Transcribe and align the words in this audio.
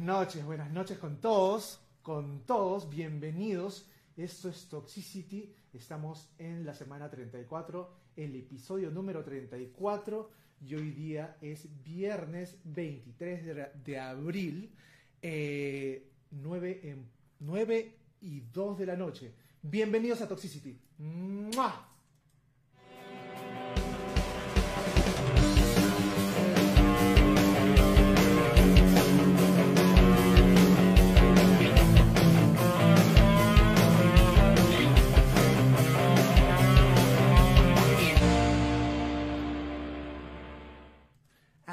Buenas 0.00 0.16
noches, 0.16 0.44
buenas 0.46 0.70
noches 0.72 0.98
con 0.98 1.20
todos, 1.20 1.78
con 2.00 2.46
todos, 2.46 2.88
bienvenidos. 2.88 3.86
Esto 4.16 4.48
es 4.48 4.66
Toxicity, 4.66 5.52
estamos 5.74 6.30
en 6.38 6.64
la 6.64 6.72
semana 6.72 7.10
34, 7.10 7.90
el 8.16 8.34
episodio 8.34 8.90
número 8.90 9.22
34 9.22 10.30
y 10.62 10.74
hoy 10.74 10.92
día 10.92 11.36
es 11.42 11.68
viernes 11.84 12.56
23 12.64 13.84
de, 13.84 13.98
abril, 13.98 14.72
eh, 15.20 16.08
9, 16.30 16.80
en, 16.82 17.06
9 17.40 17.94
y 18.22 18.40
2 18.40 18.78
de 18.78 18.86
la 18.86 18.96
noche. 18.96 19.34
Bienvenidos 19.60 20.22
a 20.22 20.28
Toxicity. 20.28 20.80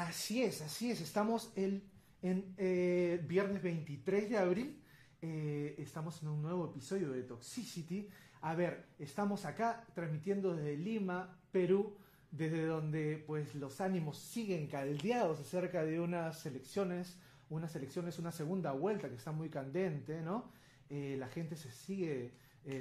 Así 0.08 0.42
es, 0.42 0.62
así 0.62 0.90
es. 0.90 1.02
Estamos 1.02 1.52
el, 1.54 1.82
en 2.22 2.54
eh, 2.56 3.22
viernes 3.28 3.62
23 3.62 4.30
de 4.30 4.38
abril. 4.38 4.82
eh, 5.20 5.74
estamos 5.76 6.22
en 6.22 6.28
un 6.28 6.40
nuevo 6.40 6.64
episodio 6.70 7.12
de 7.12 7.24
Toxicity. 7.24 8.08
A 8.40 8.54
ver, 8.54 8.86
estamos 8.98 9.44
acá 9.44 9.84
transmitiendo 9.94 10.56
desde 10.56 10.78
Lima, 10.78 11.38
Perú, 11.52 11.94
desde 12.30 12.64
donde 12.64 13.22
pues 13.26 13.54
los 13.54 13.82
ánimos 13.82 14.16
siguen 14.16 14.66
caldeados 14.68 15.40
acerca 15.40 15.84
de 15.84 16.00
unas 16.00 16.46
elecciones, 16.46 17.18
unas 17.50 17.76
elecciones, 17.76 18.18
una 18.18 18.32
segunda 18.32 18.72
vuelta 18.72 19.10
que 19.10 19.16
está 19.16 19.32
muy 19.32 19.50
candente, 19.50 20.22
¿no? 20.22 20.50
Eh, 20.88 21.16
la 21.18 21.28
gente 21.28 21.54
se 21.54 21.70
sigue 21.70 22.32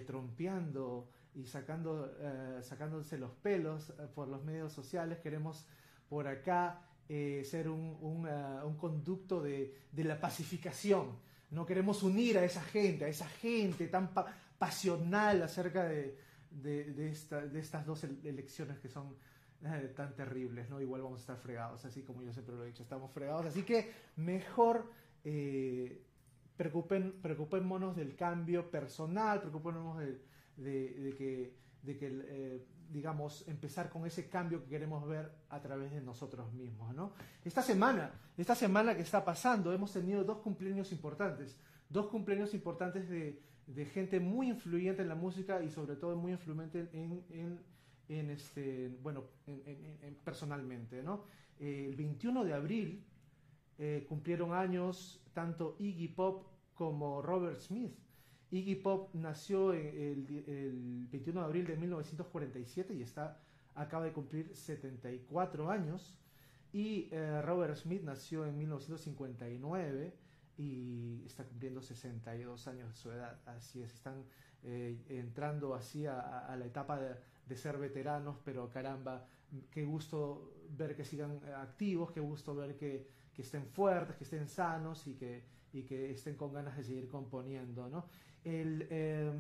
trompeando 0.05 1.09
y 1.35 1.45
sacando, 1.45 2.13
sacándose 2.61 3.17
los 3.17 3.31
pelos 3.31 3.93
por 4.15 4.29
los 4.29 4.43
medios 4.45 4.71
sociales. 4.71 5.19
Queremos 5.19 5.65
por 6.09 6.27
acá 6.27 6.86
eh, 7.09 7.43
ser 7.45 7.69
un, 7.69 7.97
un, 8.01 8.27
ah, 8.27 8.63
un 8.65 8.75
conducto 8.77 9.41
de, 9.41 9.73
de 9.91 10.03
la 10.03 10.19
pacificación. 10.19 11.17
No 11.51 11.65
queremos 11.65 12.03
unir 12.03 12.37
a 12.37 12.43
esa 12.43 12.61
gente, 12.61 13.05
a 13.05 13.07
esa 13.07 13.27
gente 13.27 13.87
tan 13.87 14.13
pa- 14.13 14.25
pasional 14.57 15.41
acerca 15.43 15.85
de, 15.85 16.17
de, 16.51 16.91
de 16.93 17.09
esta- 17.09 17.45
de 17.45 17.59
estas 17.59 17.85
dos 17.85 18.03
ele- 18.03 18.27
elecciones 18.29 18.79
que 18.79 18.89
son 18.89 19.15
eh, 19.63 19.93
tan 19.95 20.13
terribles, 20.15 20.69
¿no? 20.69 20.81
Igual 20.81 21.01
vamos 21.01 21.19
a 21.19 21.21
estar 21.21 21.37
fregados, 21.37 21.83
así 21.85 22.01
como 22.03 22.21
yo 22.21 22.31
siempre 22.33 22.55
lo 22.55 22.63
he 22.63 22.67
dicho, 22.67 22.83
estamos 22.83 23.11
fregados. 23.11 23.45
Así 23.45 23.63
que 23.63 23.91
mejor 24.17 24.91
eh, 25.23 26.03
preocupen, 26.57 27.13
preocupémonos 27.21 27.95
del 27.95 28.15
cambio 28.15 28.69
personal, 28.69 29.39
preocupémonos 29.39 29.97
de, 29.99 30.19
de- 30.57 31.15
que, 31.17 31.53
que 31.97 32.07
eh, 32.27 32.65
digamos, 32.91 33.47
empezar 33.47 33.89
con 33.89 34.05
ese 34.05 34.29
cambio 34.29 34.63
que 34.63 34.69
queremos 34.69 35.07
ver 35.07 35.31
a 35.49 35.61
través 35.61 35.91
de 35.91 36.01
nosotros 36.01 36.51
mismos, 36.53 36.93
¿no? 36.95 37.13
Esta 37.43 37.61
semana, 37.61 38.11
esta 38.37 38.55
semana 38.55 38.95
que 38.95 39.01
está 39.01 39.23
pasando, 39.25 39.73
hemos 39.73 39.91
tenido 39.93 40.23
dos 40.23 40.39
cumpleaños 40.39 40.91
importantes, 40.91 41.57
dos 41.89 42.07
cumpleaños 42.07 42.53
importantes 42.53 43.09
de, 43.09 43.41
de 43.67 43.85
gente 43.85 44.19
muy 44.19 44.49
influyente 44.49 45.01
en 45.01 45.09
la 45.09 45.15
música 45.15 45.61
y 45.63 45.69
sobre 45.69 45.95
todo 45.95 46.15
muy 46.15 46.31
influyente 46.31 46.89
en, 46.93 47.23
en, 47.29 47.59
en 48.09 48.29
este, 48.29 48.89
bueno, 49.01 49.23
en- 49.45 49.61
en- 49.65 49.97
en- 50.03 50.15
personalmente, 50.23 51.03
¿no? 51.03 51.25
El 51.59 51.95
21 51.95 52.43
de 52.45 52.53
abril 52.53 53.03
eh, 53.79 54.05
cumplieron 54.07 54.53
años 54.53 55.21
tanto 55.33 55.75
Iggy 55.79 56.07
Pop 56.09 56.45
como 56.73 57.21
Robert 57.21 57.59
Smith. 57.59 57.93
Iggy 58.51 58.75
Pop 58.75 59.13
nació 59.13 59.73
el, 59.73 60.43
el 60.47 61.07
21 61.11 61.41
de 61.41 61.45
abril 61.45 61.67
de 61.67 61.75
1947 61.75 62.93
y 62.93 63.01
está, 63.01 63.39
acaba 63.75 64.05
de 64.05 64.13
cumplir 64.13 64.55
74 64.55 65.69
años. 65.69 66.15
Y 66.71 67.09
eh, 67.11 67.41
Robert 67.41 67.75
Smith 67.75 68.03
nació 68.03 68.45
en 68.45 68.57
1959 68.57 70.13
y 70.57 71.23
está 71.25 71.43
cumpliendo 71.43 71.81
62 71.81 72.67
años 72.67 72.89
de 72.89 72.95
su 72.95 73.11
edad. 73.11 73.39
Así 73.45 73.81
es, 73.81 73.93
están 73.93 74.23
eh, 74.63 74.97
entrando 75.09 75.75
así 75.75 76.05
a 76.05 76.55
la 76.57 76.65
etapa 76.65 76.99
de, 76.99 77.15
de 77.47 77.55
ser 77.55 77.77
veteranos, 77.77 78.37
pero 78.43 78.69
caramba, 78.69 79.25
qué 79.71 79.85
gusto 79.85 80.53
ver 80.69 80.95
que 80.95 81.05
sigan 81.05 81.39
eh, 81.45 81.53
activos, 81.53 82.11
qué 82.11 82.19
gusto 82.19 82.55
ver 82.55 82.75
que, 82.75 83.07
que 83.33 83.41
estén 83.41 83.65
fuertes, 83.65 84.15
que 84.17 84.23
estén 84.23 84.47
sanos 84.47 85.07
y 85.07 85.15
que, 85.15 85.43
y 85.73 85.83
que 85.83 86.11
estén 86.11 86.35
con 86.35 86.53
ganas 86.53 86.75
de 86.77 86.83
seguir 86.83 87.07
componiendo, 87.07 87.89
¿no? 87.89 88.05
El, 88.43 88.87
eh, 88.89 89.31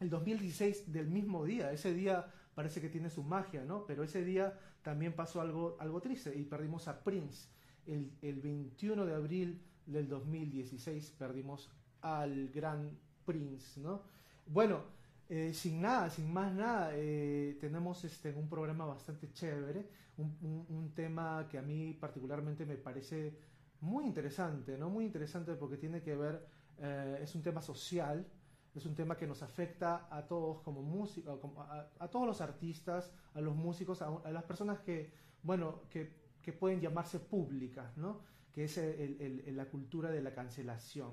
el 0.00 0.10
2016 0.10 0.92
del 0.92 1.08
mismo 1.08 1.44
día, 1.44 1.72
ese 1.72 1.92
día 1.94 2.26
parece 2.54 2.80
que 2.80 2.88
tiene 2.88 3.10
su 3.10 3.22
magia, 3.22 3.64
¿no? 3.64 3.86
Pero 3.86 4.02
ese 4.02 4.24
día 4.24 4.58
también 4.82 5.12
pasó 5.14 5.40
algo, 5.40 5.76
algo 5.80 6.00
triste 6.00 6.36
y 6.36 6.44
perdimos 6.44 6.88
a 6.88 7.02
Prince. 7.02 7.48
El, 7.86 8.12
el 8.22 8.40
21 8.40 9.06
de 9.06 9.14
abril 9.14 9.60
del 9.86 10.08
2016 10.08 11.10
perdimos 11.18 11.70
al 12.02 12.48
gran 12.48 12.90
Prince, 13.24 13.80
¿no? 13.80 14.02
Bueno, 14.46 14.82
eh, 15.28 15.52
sin 15.54 15.80
nada, 15.80 16.10
sin 16.10 16.32
más 16.32 16.52
nada, 16.52 16.90
eh, 16.94 17.56
tenemos 17.60 18.04
este, 18.04 18.32
un 18.34 18.48
programa 18.48 18.84
bastante 18.86 19.32
chévere, 19.32 19.86
un, 20.16 20.36
un- 20.42 20.66
un 20.76 20.90
tema 20.94 21.46
que 21.48 21.58
a 21.58 21.62
mí 21.62 21.94
particularmente 21.94 22.66
me 22.66 22.76
parece 22.76 23.36
muy 23.80 24.04
interesante, 24.04 24.76
¿no? 24.76 24.90
Muy 24.90 25.04
interesante 25.06 25.54
porque 25.54 25.76
tiene 25.76 26.02
que 26.02 26.16
ver, 26.16 26.44
eh, 26.78 27.18
es 27.22 27.34
un 27.34 27.42
tema 27.42 27.60
social, 27.62 28.26
es 28.74 28.86
un 28.86 28.94
tema 28.94 29.16
que 29.16 29.26
nos 29.26 29.42
afecta 29.42 30.06
a 30.10 30.26
todos 30.26 30.60
como 30.60 30.82
músicos, 30.82 31.40
a, 31.58 31.88
a 31.98 32.08
todos 32.08 32.26
los 32.26 32.40
artistas, 32.40 33.12
a 33.34 33.40
los 33.40 33.54
músicos, 33.54 34.00
a, 34.02 34.08
a 34.24 34.30
las 34.30 34.44
personas 34.44 34.78
que, 34.80 35.12
bueno, 35.42 35.82
que, 35.90 36.12
que 36.42 36.52
pueden 36.52 36.80
llamarse 36.80 37.18
públicas, 37.20 37.96
¿no? 37.96 38.20
Que 38.52 38.64
es 38.64 38.78
el- 38.78 39.42
el- 39.46 39.56
la 39.56 39.66
cultura 39.66 40.10
de 40.10 40.22
la 40.22 40.32
cancelación. 40.32 41.12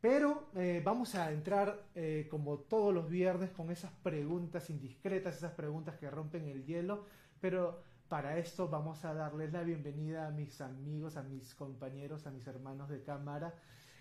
Pero 0.00 0.50
eh, 0.54 0.82
vamos 0.84 1.14
a 1.14 1.32
entrar, 1.32 1.86
eh, 1.94 2.26
como 2.30 2.58
todos 2.58 2.94
los 2.94 3.08
viernes, 3.08 3.50
con 3.50 3.70
esas 3.70 3.90
preguntas 4.02 4.70
indiscretas, 4.70 5.36
esas 5.36 5.52
preguntas 5.52 5.96
que 5.96 6.10
rompen 6.10 6.46
el 6.48 6.64
hielo. 6.64 7.04
Pero 7.40 7.82
para 8.08 8.38
esto 8.38 8.68
vamos 8.68 9.04
a 9.04 9.14
darles 9.14 9.52
la 9.52 9.62
bienvenida 9.62 10.28
a 10.28 10.30
mis 10.30 10.60
amigos, 10.60 11.16
a 11.16 11.22
mis 11.22 11.54
compañeros, 11.54 12.26
a 12.26 12.30
mis 12.30 12.46
hermanos 12.46 12.88
de 12.88 13.02
cámara, 13.02 13.54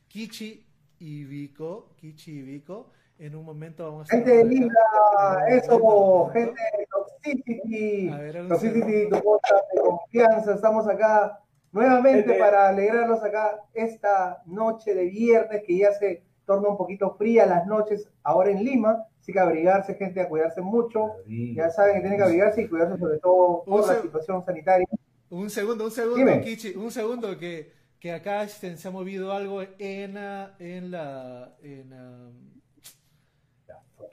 Kichi 0.07 0.65
y 0.99 1.23
Vico. 1.25 1.89
Kichi 1.97 2.39
y 2.39 2.41
Vico. 2.41 2.91
En 3.17 3.35
un 3.35 3.45
momento 3.45 3.85
vamos 3.85 4.11
a... 4.11 4.15
Gente 4.15 4.29
de 4.29 4.43
Libra, 4.45 4.75
Un 5.47 5.53
eso, 5.53 5.79
momento. 5.79 6.33
gente 6.33 6.61
de 6.77 6.87
Toxicity, 6.91 8.47
Toxicity, 8.49 9.09
tu 9.09 9.21
podcast 9.21 9.63
de 9.73 9.81
confianza. 9.81 10.55
Estamos 10.55 10.87
acá 10.87 11.39
nuevamente 11.71 12.23
Gente. 12.23 12.39
para 12.39 12.67
alegrarnos 12.69 13.23
acá 13.23 13.61
esta 13.73 14.41
noche 14.45 14.93
de 14.93 15.05
viernes 15.05 15.63
que 15.65 15.77
ya 15.77 15.93
se 15.93 16.23
torna 16.45 16.69
un 16.69 16.77
poquito 16.77 17.15
fría 17.15 17.45
las 17.45 17.65
noches 17.65 18.07
ahora 18.23 18.51
en 18.51 18.63
Lima. 18.63 19.05
Así 19.21 19.31
que 19.31 19.39
abrigarse, 19.39 19.95
gente, 19.95 20.21
a 20.21 20.27
cuidarse 20.29 20.61
mucho. 20.61 21.13
Ya 21.25 21.69
saben 21.69 21.95
que 21.95 22.01
tienen 22.01 22.17
que 22.17 22.23
abrigarse 22.25 22.61
y 22.61 22.67
cuidarse 22.67 22.97
sobre 22.99 23.17
todo 23.19 23.63
por 23.65 23.87
la 23.87 24.01
situación 24.01 24.43
sanitaria. 24.45 24.85
Un 25.29 25.49
segundo, 25.49 25.85
un 25.85 25.91
segundo, 25.91 26.17
Dime. 26.17 26.41
Kichi, 26.41 26.75
un 26.75 26.91
segundo 26.91 27.35
que, 27.37 27.71
que 27.99 28.11
acá 28.11 28.43
este, 28.43 28.77
se 28.77 28.87
ha 28.87 28.91
movido 28.91 29.31
algo 29.33 29.61
en, 29.61 29.71
en 29.79 30.91
la 30.91 31.55
en, 31.59 31.93
ah, 31.93 32.29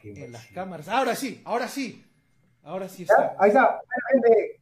en 0.05 0.33
las 0.33 0.47
cámaras. 0.49 0.89
Ahora 0.89 1.15
sí, 1.15 1.43
ahora 1.45 1.69
sí. 1.69 2.05
Ahora 2.65 2.89
sí 2.89 3.03
está. 3.03 3.35
Ahí 3.39 3.49
está. 3.49 3.81
Gente, 4.13 4.61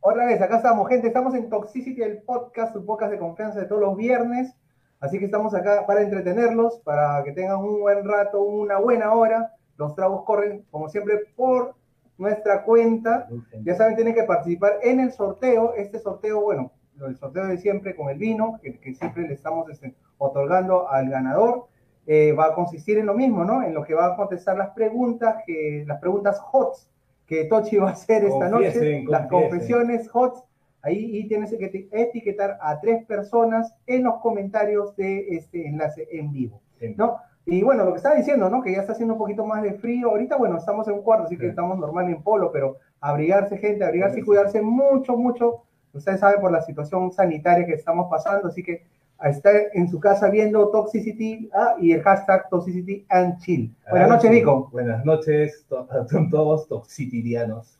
otra 0.00 0.26
vez, 0.26 0.40
acá 0.40 0.56
estamos, 0.56 0.88
gente. 0.88 1.08
Estamos 1.08 1.34
en 1.34 1.50
Toxicity, 1.50 2.02
el 2.02 2.22
podcast, 2.22 2.72
su 2.72 2.84
podcast 2.86 3.12
de 3.12 3.18
confianza 3.18 3.60
de 3.60 3.66
todos 3.66 3.82
los 3.82 3.96
viernes. 3.96 4.54
Así 5.00 5.18
que 5.18 5.26
estamos 5.26 5.54
acá 5.54 5.86
para 5.86 6.02
entretenerlos, 6.02 6.80
para 6.80 7.22
que 7.24 7.32
tengan 7.32 7.58
un 7.58 7.80
buen 7.80 8.06
rato, 8.06 8.40
una 8.40 8.78
buena 8.78 9.12
hora. 9.12 9.54
Los 9.76 9.94
tragos 9.94 10.24
corren, 10.24 10.66
como 10.70 10.88
siempre, 10.88 11.26
por 11.36 11.74
nuestra 12.16 12.64
cuenta. 12.64 13.28
Ya 13.64 13.74
saben, 13.74 13.96
tienen 13.96 14.14
que 14.14 14.24
participar 14.24 14.78
en 14.82 15.00
el 15.00 15.12
sorteo. 15.12 15.74
Este 15.74 15.98
sorteo, 15.98 16.40
bueno, 16.40 16.72
el 17.06 17.16
sorteo 17.16 17.46
de 17.46 17.58
siempre 17.58 17.94
con 17.96 18.08
el 18.10 18.18
vino, 18.18 18.58
que, 18.62 18.78
que 18.78 18.94
siempre 18.94 19.26
le 19.26 19.34
estamos 19.34 19.68
este, 19.70 19.94
otorgando 20.18 20.88
al 20.90 21.08
ganador. 21.10 21.66
Eh, 22.06 22.32
va 22.32 22.46
a 22.46 22.54
consistir 22.54 22.98
en 22.98 23.06
lo 23.06 23.14
mismo, 23.14 23.44
¿no? 23.44 23.62
En 23.62 23.72
lo 23.74 23.84
que 23.84 23.94
va 23.94 24.06
a 24.06 24.16
contestar 24.16 24.56
las 24.56 24.70
preguntas, 24.70 25.36
que, 25.46 25.84
las 25.86 26.00
preguntas 26.00 26.40
HOTS 26.52 26.88
que 27.26 27.44
Tochi 27.44 27.76
va 27.76 27.90
a 27.90 27.92
hacer 27.92 28.24
esta 28.24 28.50
Confiesen, 28.50 29.04
noche, 29.04 29.04
las 29.08 29.26
confiesen. 29.28 29.50
confesiones 29.50 30.10
HOTS. 30.12 30.44
Ahí 30.82 31.18
y 31.18 31.28
tienes 31.28 31.50
que 31.50 31.70
eti- 31.70 31.88
etiquetar 31.92 32.56
a 32.60 32.80
tres 32.80 33.04
personas 33.04 33.74
en 33.86 34.02
los 34.04 34.14
comentarios 34.20 34.96
de 34.96 35.28
este 35.36 35.68
enlace 35.68 36.08
en 36.10 36.32
vivo, 36.32 36.60
¿no? 36.96 37.18
Y 37.46 37.62
bueno, 37.62 37.84
lo 37.84 37.92
que 37.92 37.98
estaba 37.98 38.14
diciendo, 38.16 38.48
¿no? 38.48 38.62
Que 38.62 38.72
ya 38.72 38.80
está 38.80 38.92
haciendo 38.92 39.14
un 39.14 39.18
poquito 39.18 39.44
más 39.44 39.62
de 39.62 39.74
frío. 39.74 40.08
Ahorita, 40.10 40.36
bueno, 40.36 40.56
estamos 40.56 40.88
en 40.88 40.94
un 40.94 41.02
cuarto, 41.02 41.24
así 41.26 41.36
que 41.36 41.44
Sí. 41.44 41.50
estamos 41.50 41.78
normal 41.78 42.08
en 42.08 42.22
polo, 42.22 42.50
pero 42.50 42.78
abrigarse, 43.00 43.58
gente, 43.58 43.84
abrigarse 43.84 44.20
y 44.20 44.22
cuidarse 44.22 44.62
mucho, 44.62 45.16
mucho. 45.16 45.62
Ustedes 45.92 46.20
saben 46.20 46.40
por 46.40 46.52
la 46.52 46.62
situación 46.62 47.12
sanitaria 47.12 47.66
que 47.66 47.74
estamos 47.74 48.08
pasando, 48.10 48.48
así 48.48 48.62
que 48.62 48.84
está 49.28 49.50
en 49.74 49.88
su 49.88 49.98
casa 50.00 50.30
viendo 50.30 50.70
Toxicity 50.70 51.50
ah, 51.52 51.74
y 51.80 51.92
el 51.92 52.02
hashtag 52.02 52.48
Toxicity 52.48 53.04
and 53.08 53.38
Chill. 53.38 53.74
Buenas 53.90 54.10
ah, 54.10 54.14
noches, 54.14 54.30
Nico. 54.30 54.68
Buenas 54.70 55.04
noches 55.04 55.66
a 55.70 56.06
todos 56.30 56.68
toxicidianos 56.68 57.78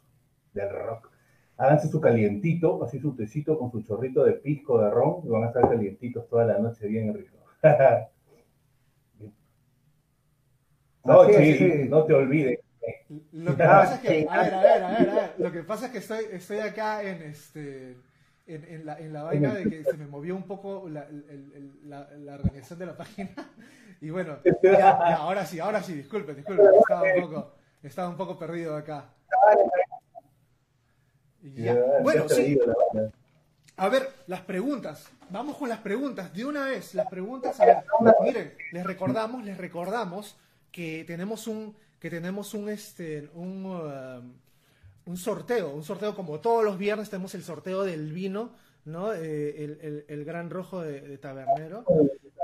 del 0.52 0.70
rock. 0.70 1.10
Háganse 1.56 1.88
su 1.88 2.00
calientito, 2.00 2.82
así 2.82 2.98
su 2.98 3.14
tecito 3.14 3.58
con 3.58 3.70
su 3.70 3.82
chorrito 3.82 4.24
de 4.24 4.32
pisco 4.32 4.80
de 4.80 4.90
ron 4.90 5.20
y 5.24 5.28
van 5.28 5.44
a 5.44 5.48
estar 5.48 5.68
calientitos 5.68 6.26
toda 6.28 6.46
la 6.46 6.58
noche 6.58 6.88
bien 6.88 7.14
rico. 7.14 7.36
no, 11.04 11.28
Chill, 11.28 11.88
no 11.88 12.04
te 12.04 12.14
olvides. 12.14 12.60
Lo 13.32 13.56
que 13.56 13.64
pasa 13.64 13.94
es 13.96 14.00
que, 14.00 14.26
a 14.28 14.42
ver, 14.42 14.54
a 14.54 14.62
ver, 14.62 14.82
a 14.82 14.90
ver, 14.90 15.34
lo 15.38 15.52
que 15.52 15.62
pasa 15.62 15.86
es 15.86 15.92
que 15.92 15.98
estoy, 15.98 16.24
estoy 16.32 16.58
acá 16.58 17.02
en 17.02 17.22
este 17.22 17.96
en, 18.46 18.84
la, 18.84 18.98
en 18.98 19.12
la 19.12 19.22
vaina 19.22 19.54
de 19.54 19.68
que 19.68 19.84
se 19.84 19.96
me 19.96 20.06
movió 20.06 20.34
un 20.34 20.44
poco 20.44 20.88
la, 20.88 21.06
la, 21.84 22.34
organización 22.34 22.78
de 22.78 22.86
la 22.86 22.96
página. 22.96 23.30
Y 24.02 24.08
bueno, 24.08 24.38
ahora 25.18 25.44
sí, 25.44 25.60
ahora 25.60 25.82
sí, 25.82 25.92
disculpe, 25.92 26.34
disculpe, 26.34 26.62
estaba 26.62 27.02
un 27.02 27.20
poco, 27.20 27.52
estaba 27.82 28.08
un 28.08 28.16
poco 28.16 28.38
perdido 28.38 28.74
acá. 28.74 29.10
Bueno, 32.02 32.26
sí. 32.26 32.58
A 33.76 33.88
ver, 33.90 34.08
las 34.26 34.40
preguntas. 34.40 35.06
Vamos 35.28 35.58
con 35.58 35.68
las 35.68 35.80
preguntas. 35.80 36.32
De 36.32 36.46
una 36.46 36.64
vez, 36.64 36.94
las 36.94 37.08
preguntas. 37.08 37.60
A 37.60 37.66
ver, 37.66 37.84
miren, 38.22 38.54
les 38.72 38.86
recordamos, 38.86 39.44
les 39.44 39.58
recordamos 39.58 40.38
que 40.72 41.04
tenemos 41.06 41.46
un, 41.46 41.76
que 42.00 42.10
tenemos 42.10 42.54
un, 42.54 42.70
este, 42.70 43.28
un, 43.34 43.66
um, 43.66 44.32
un 45.04 45.16
sorteo, 45.16 45.74
un 45.74 45.84
sorteo 45.84 46.16
como 46.16 46.40
todos 46.40 46.64
los 46.64 46.78
viernes 46.78 47.10
tenemos 47.10 47.34
el 47.34 47.42
sorteo 47.42 47.84
del 47.84 48.12
vino, 48.12 48.52
¿no? 48.86 49.12
Eh, 49.12 50.04
el, 50.08 50.24
gran 50.24 50.48
rojo 50.48 50.80
de, 50.80 51.18
tabernero. 51.18 51.84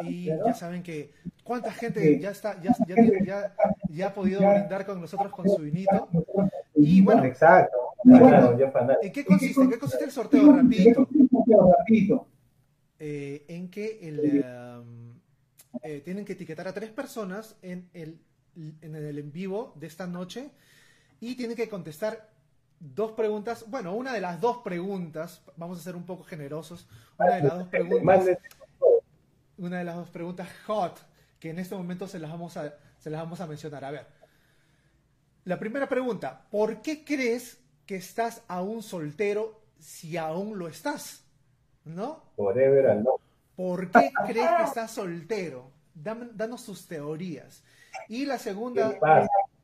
Y 0.02 0.26
ya 0.26 0.52
saben 0.52 0.82
que 0.82 1.12
cuánta 1.42 1.72
gente 1.72 2.20
ya 2.20 2.30
está, 2.30 2.60
ya, 2.60 2.76
ya, 2.86 3.54
ya, 3.88 4.06
ha 4.06 4.14
podido 4.14 4.40
brindar 4.40 4.84
con 4.84 5.00
nosotros 5.00 5.32
con 5.32 5.48
su 5.48 5.62
vinito. 5.62 6.08
Y 6.74 7.00
bueno, 7.00 7.24
Exacto. 7.24 7.78
¿en 8.04 9.12
qué 9.12 9.24
consiste? 9.24 9.62
¿En 9.62 9.70
qué 9.70 9.78
consiste 9.78 10.04
el 10.04 10.10
sorteo? 10.10 10.52
Rapidito. 10.52 11.08
Eh, 12.98 13.44
en 13.48 13.70
que 13.70 13.98
el, 14.02 14.44
um, 14.44 15.18
eh, 15.82 16.00
tienen 16.04 16.24
que 16.24 16.32
etiquetar 16.32 16.68
a 16.68 16.72
tres 16.72 16.90
personas 16.90 17.56
en 17.62 17.88
el, 17.92 18.18
en 18.56 18.94
el 18.94 19.18
en 19.18 19.32
vivo 19.32 19.72
de 19.76 19.86
esta 19.86 20.06
noche 20.06 20.50
y 21.20 21.34
tienen 21.36 21.56
que 21.56 21.68
contestar 21.68 22.30
dos 22.78 23.12
preguntas, 23.12 23.64
bueno, 23.68 23.94
una 23.94 24.12
de 24.12 24.20
las 24.20 24.40
dos 24.40 24.58
preguntas, 24.58 25.42
vamos 25.56 25.78
a 25.78 25.82
ser 25.82 25.96
un 25.96 26.04
poco 26.04 26.24
generosos, 26.24 26.86
una 27.18 27.36
de 27.36 27.42
las 27.42 27.58
dos 27.58 27.68
preguntas, 27.68 28.38
una 29.58 29.78
de 29.78 29.84
las 29.84 29.96
dos 29.96 30.10
preguntas 30.10 30.48
hot, 30.66 30.98
que 31.38 31.50
en 31.50 31.58
este 31.58 31.74
momento 31.74 32.06
se 32.06 32.18
las 32.18 32.30
vamos 32.30 32.56
a, 32.56 32.74
se 32.98 33.10
las 33.10 33.22
vamos 33.22 33.40
a 33.40 33.46
mencionar. 33.46 33.84
A 33.84 33.90
ver, 33.90 34.06
la 35.44 35.58
primera 35.58 35.88
pregunta, 35.88 36.46
¿por 36.50 36.82
qué 36.82 37.04
crees 37.04 37.58
que 37.86 37.96
estás 37.96 38.42
aún 38.48 38.82
soltero 38.82 39.60
si 39.78 40.16
aún 40.16 40.58
lo 40.58 40.68
estás? 40.68 41.24
¿No? 41.84 42.24
Forever 42.36 42.96
no. 42.96 43.20
¿Por 43.54 43.90
qué 43.90 44.10
crees 44.26 44.50
que 44.58 44.64
estás 44.64 44.90
soltero? 44.90 45.70
danos 45.94 46.64
tus 46.66 46.86
teorías. 46.86 47.62
Y 48.08 48.26
la 48.26 48.38
segunda, 48.38 48.98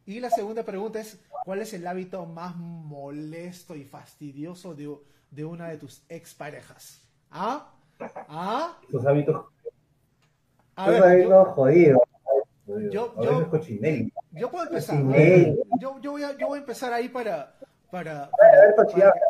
y 0.05 0.20
la 0.20 0.31
segunda 0.31 0.62
pregunta 0.64 1.00
es, 1.00 1.20
¿cuál 1.44 1.61
es 1.61 1.73
el 1.75 1.87
hábito 1.87 2.26
más 2.26 2.56
molesto 2.56 3.75
y 3.75 3.84
fastidioso 3.84 4.75
de, 4.75 4.94
de 5.31 5.44
una 5.44 5.69
de 5.69 5.79
tus 5.79 6.05
exparejas? 6.08 7.02
¿Ah? 7.31 7.73
¿Ah? 8.29 8.79
Tus 8.90 9.05
hábitos. 9.06 9.46
A 10.76 10.90
ver, 10.90 11.02
hábitos 11.02 11.49
jodidos. 11.49 12.02
Yo, 12.67 12.79
yo, 12.90 13.50
yo, 14.32 14.50
puedo 14.50 14.64
empezar. 14.64 14.96
Yo, 15.81 16.00
yo, 16.00 16.12
voy 16.12 16.23
a, 16.23 16.37
yo 16.38 16.46
voy 16.46 16.58
a 16.58 16.61
empezar 16.61 16.93
ahí 16.93 17.08
para, 17.08 17.55
para, 17.90 18.31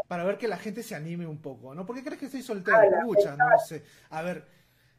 para, 0.06 0.24
ver 0.24 0.38
que 0.38 0.46
la 0.46 0.56
gente 0.56 0.82
se 0.82 0.94
anime 0.94 1.26
un 1.26 1.38
poco, 1.38 1.74
¿no? 1.74 1.84
¿Por 1.84 1.96
qué 1.96 2.04
crees 2.04 2.20
que 2.20 2.26
estoy 2.26 2.42
soltero? 2.42 2.80
Escucha, 2.82 3.36
no 3.36 3.58
sé. 3.58 3.82
A 4.10 4.22
ver, 4.22 4.44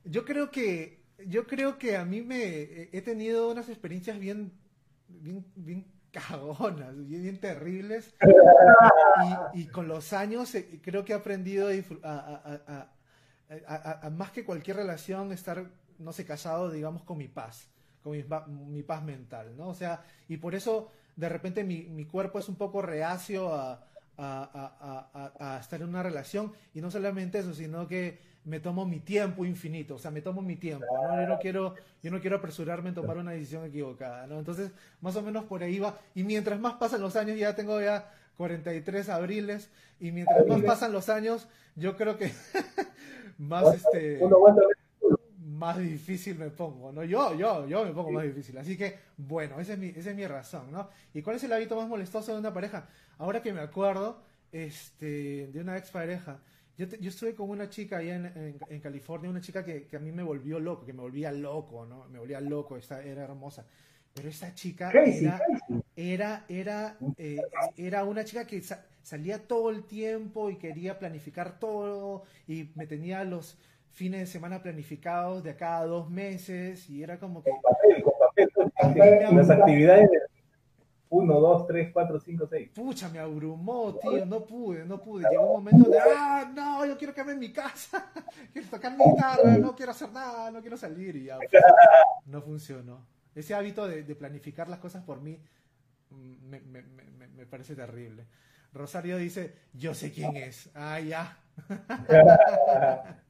yo 0.03 0.25
creo 0.25 0.51
que 0.51 1.02
yo 1.25 1.47
creo 1.47 1.77
que 1.77 1.97
a 1.97 2.05
mí 2.05 2.21
me 2.21 2.89
he 2.91 3.01
tenido 3.01 3.49
unas 3.51 3.69
experiencias 3.69 4.19
bien 4.19 4.51
bien, 5.07 5.45
bien 5.55 5.85
cagonas, 6.11 6.93
bien, 7.07 7.39
terribles. 7.39 8.13
Y, 9.53 9.65
con 9.67 9.87
los 9.87 10.13
años 10.13 10.53
eh, 10.55 10.79
creo 10.81 11.05
que 11.05 11.13
he 11.13 11.15
aprendido 11.15 11.69
a, 12.03 12.89
más 14.11 14.31
que 14.31 14.45
cualquier 14.45 14.77
relación, 14.77 15.31
estar, 15.31 15.65
no 15.99 16.13
sé, 16.13 16.25
casado, 16.25 16.71
digamos, 16.71 17.03
con 17.03 17.17
mi 17.17 17.27
paz, 17.27 17.69
con 18.01 18.13
mi, 18.71 18.83
paz 18.83 19.03
mental, 19.03 19.55
¿no? 19.57 19.69
O 19.69 19.73
sea, 19.73 20.03
y 20.27 20.37
por 20.37 20.55
eso 20.55 20.91
de 21.15 21.29
repente 21.29 21.63
mi, 21.63 21.83
mi 21.83 22.05
cuerpo 22.05 22.39
es 22.39 22.49
un 22.49 22.55
poco 22.55 22.81
reacio 22.81 23.53
a, 23.53 23.85
a, 24.17 25.57
estar 25.59 25.81
en 25.81 25.89
una 25.89 26.03
relación 26.03 26.53
y 26.73 26.81
no 26.81 26.91
solamente 26.91 27.39
eso, 27.39 27.53
sino 27.53 27.87
que 27.87 28.19
me 28.45 28.59
tomo 28.59 28.85
mi 28.85 28.99
tiempo 28.99 29.45
infinito, 29.45 29.95
o 29.95 29.99
sea, 29.99 30.11
me 30.11 30.21
tomo 30.21 30.41
mi 30.41 30.57
tiempo, 30.57 30.85
¿no? 31.01 31.21
Yo 31.21 31.27
no 31.27 31.39
quiero, 31.39 31.75
yo 32.01 32.11
no 32.11 32.19
quiero 32.19 32.37
apresurarme 32.37 32.89
en 32.89 32.95
tomar 32.95 33.17
una 33.17 33.31
decisión 33.31 33.65
equivocada, 33.65 34.27
¿no? 34.27 34.37
Entonces, 34.37 34.71
más 34.99 35.15
o 35.15 35.21
menos 35.21 35.45
por 35.45 35.63
ahí 35.63 35.79
va, 35.79 35.97
y 36.13 36.23
mientras 36.23 36.59
más 36.59 36.73
pasan 36.73 37.01
los 37.01 37.15
años, 37.15 37.37
ya 37.37 37.55
tengo 37.55 37.79
ya 37.79 38.11
43 38.37 39.07
abriles, 39.09 39.69
y 39.99 40.11
mientras 40.11 40.45
más 40.45 40.61
pasan 40.63 40.91
los 40.91 41.07
años, 41.07 41.47
yo 41.75 41.95
creo 41.95 42.17
que 42.17 42.33
más 43.37 43.73
este 43.73 44.19
más 45.63 45.77
difícil 45.77 46.37
me 46.37 46.49
pongo, 46.49 46.91
¿no? 46.91 47.03
Yo, 47.03 47.35
yo, 47.35 47.67
yo 47.67 47.85
me 47.85 47.91
pongo 47.91 48.11
más 48.11 48.23
difícil. 48.23 48.57
Así 48.57 48.77
que, 48.77 48.97
bueno, 49.17 49.59
esa 49.59 49.73
es 49.73 49.79
mi, 49.79 49.87
esa 49.87 50.11
es 50.11 50.15
mi 50.15 50.27
razón, 50.27 50.71
¿no? 50.71 50.89
¿Y 51.13 51.21
cuál 51.21 51.37
es 51.37 51.43
el 51.43 51.53
hábito 51.53 51.75
más 51.75 51.87
molestoso 51.87 52.33
de 52.33 52.39
una 52.39 52.53
pareja? 52.53 52.87
Ahora 53.17 53.41
que 53.41 53.53
me 53.53 53.61
acuerdo, 53.61 54.21
este, 54.51 55.47
de 55.47 55.59
una 55.59 55.77
expareja, 55.77 56.39
yo, 56.77 56.87
yo 56.87 57.09
estuve 57.09 57.35
con 57.35 57.49
una 57.49 57.69
chica 57.69 57.97
allá 57.97 58.15
en, 58.15 58.59
en, 58.67 58.79
California, 58.79 59.29
una 59.29 59.41
chica 59.41 59.63
que, 59.63 59.85
que, 59.85 59.95
a 59.95 59.99
mí 59.99 60.11
me 60.11 60.23
volvió 60.23 60.59
loco, 60.59 60.85
que 60.85 60.93
me 60.93 61.01
volvía 61.01 61.31
loco, 61.31 61.85
¿no? 61.85 62.07
Me 62.09 62.19
volvía 62.19 62.41
loco, 62.41 62.77
esta, 62.77 63.01
era 63.03 63.23
hermosa. 63.23 63.65
Pero 64.13 64.29
esta 64.29 64.53
chica 64.53 64.91
era, 64.91 65.41
era, 65.95 66.45
era, 66.47 66.97
eh, 67.17 67.41
era, 67.77 68.03
una 68.03 68.23
chica 68.23 68.45
que 68.45 68.61
salía 69.01 69.47
todo 69.47 69.71
el 69.71 69.85
tiempo 69.85 70.51
y 70.51 70.57
quería 70.57 70.99
planificar 70.99 71.59
todo 71.59 72.23
y 72.47 72.69
me 72.75 72.85
tenía 72.85 73.23
los 73.23 73.57
fines 73.93 74.19
de 74.21 74.25
semana 74.25 74.61
planificados 74.61 75.43
de 75.43 75.51
a 75.51 75.55
cada 75.55 75.85
dos 75.85 76.09
meses 76.09 76.89
y 76.89 77.03
era 77.03 77.19
como 77.19 77.43
que... 77.43 77.51
Las 79.31 79.49
actividades 79.49 80.09
1, 81.13 81.39
2, 81.39 81.67
3, 81.67 81.91
4, 81.93 82.19
5, 82.19 82.47
6. 82.49 82.69
Pucha, 82.73 83.07
me 83.09 83.19
abrumó, 83.19 83.95
tío, 83.99 84.25
no 84.25 84.43
pude, 84.43 84.83
no 84.83 84.99
pude. 84.99 85.29
Llegó 85.29 85.45
un 85.53 85.63
momento 85.63 85.87
de, 85.91 85.99
ah, 85.99 86.51
no, 86.55 86.87
yo 86.87 86.97
quiero 86.97 87.13
quedarme 87.13 87.33
en 87.33 87.39
mi 87.39 87.53
casa, 87.53 88.11
quiero 88.51 88.67
tocar 88.67 88.97
mi 88.97 89.03
guitarra, 89.05 89.57
no 89.59 89.75
quiero 89.75 89.91
hacer 89.91 90.11
nada, 90.11 90.49
no 90.49 90.59
quiero 90.61 90.75
salir 90.75 91.15
y 91.15 91.25
ya. 91.25 91.37
No 92.25 92.41
funcionó. 92.41 93.05
Ese 93.35 93.53
hábito 93.53 93.87
de, 93.87 94.01
de 94.03 94.15
planificar 94.15 94.67
las 94.67 94.79
cosas 94.79 95.03
por 95.03 95.21
mí 95.21 95.39
mm, 96.09 96.49
me, 96.49 96.61
me, 96.61 96.81
me, 96.81 97.27
me, 97.27 97.45
parece 97.45 97.75
terrible. 97.75 98.25
Rosario 98.73 99.17
dice, 99.17 99.53
yo 99.73 99.93
sé 99.93 100.11
quién 100.11 100.35
es. 100.35 100.71
Ah, 100.73 100.99
ya. 100.99 101.37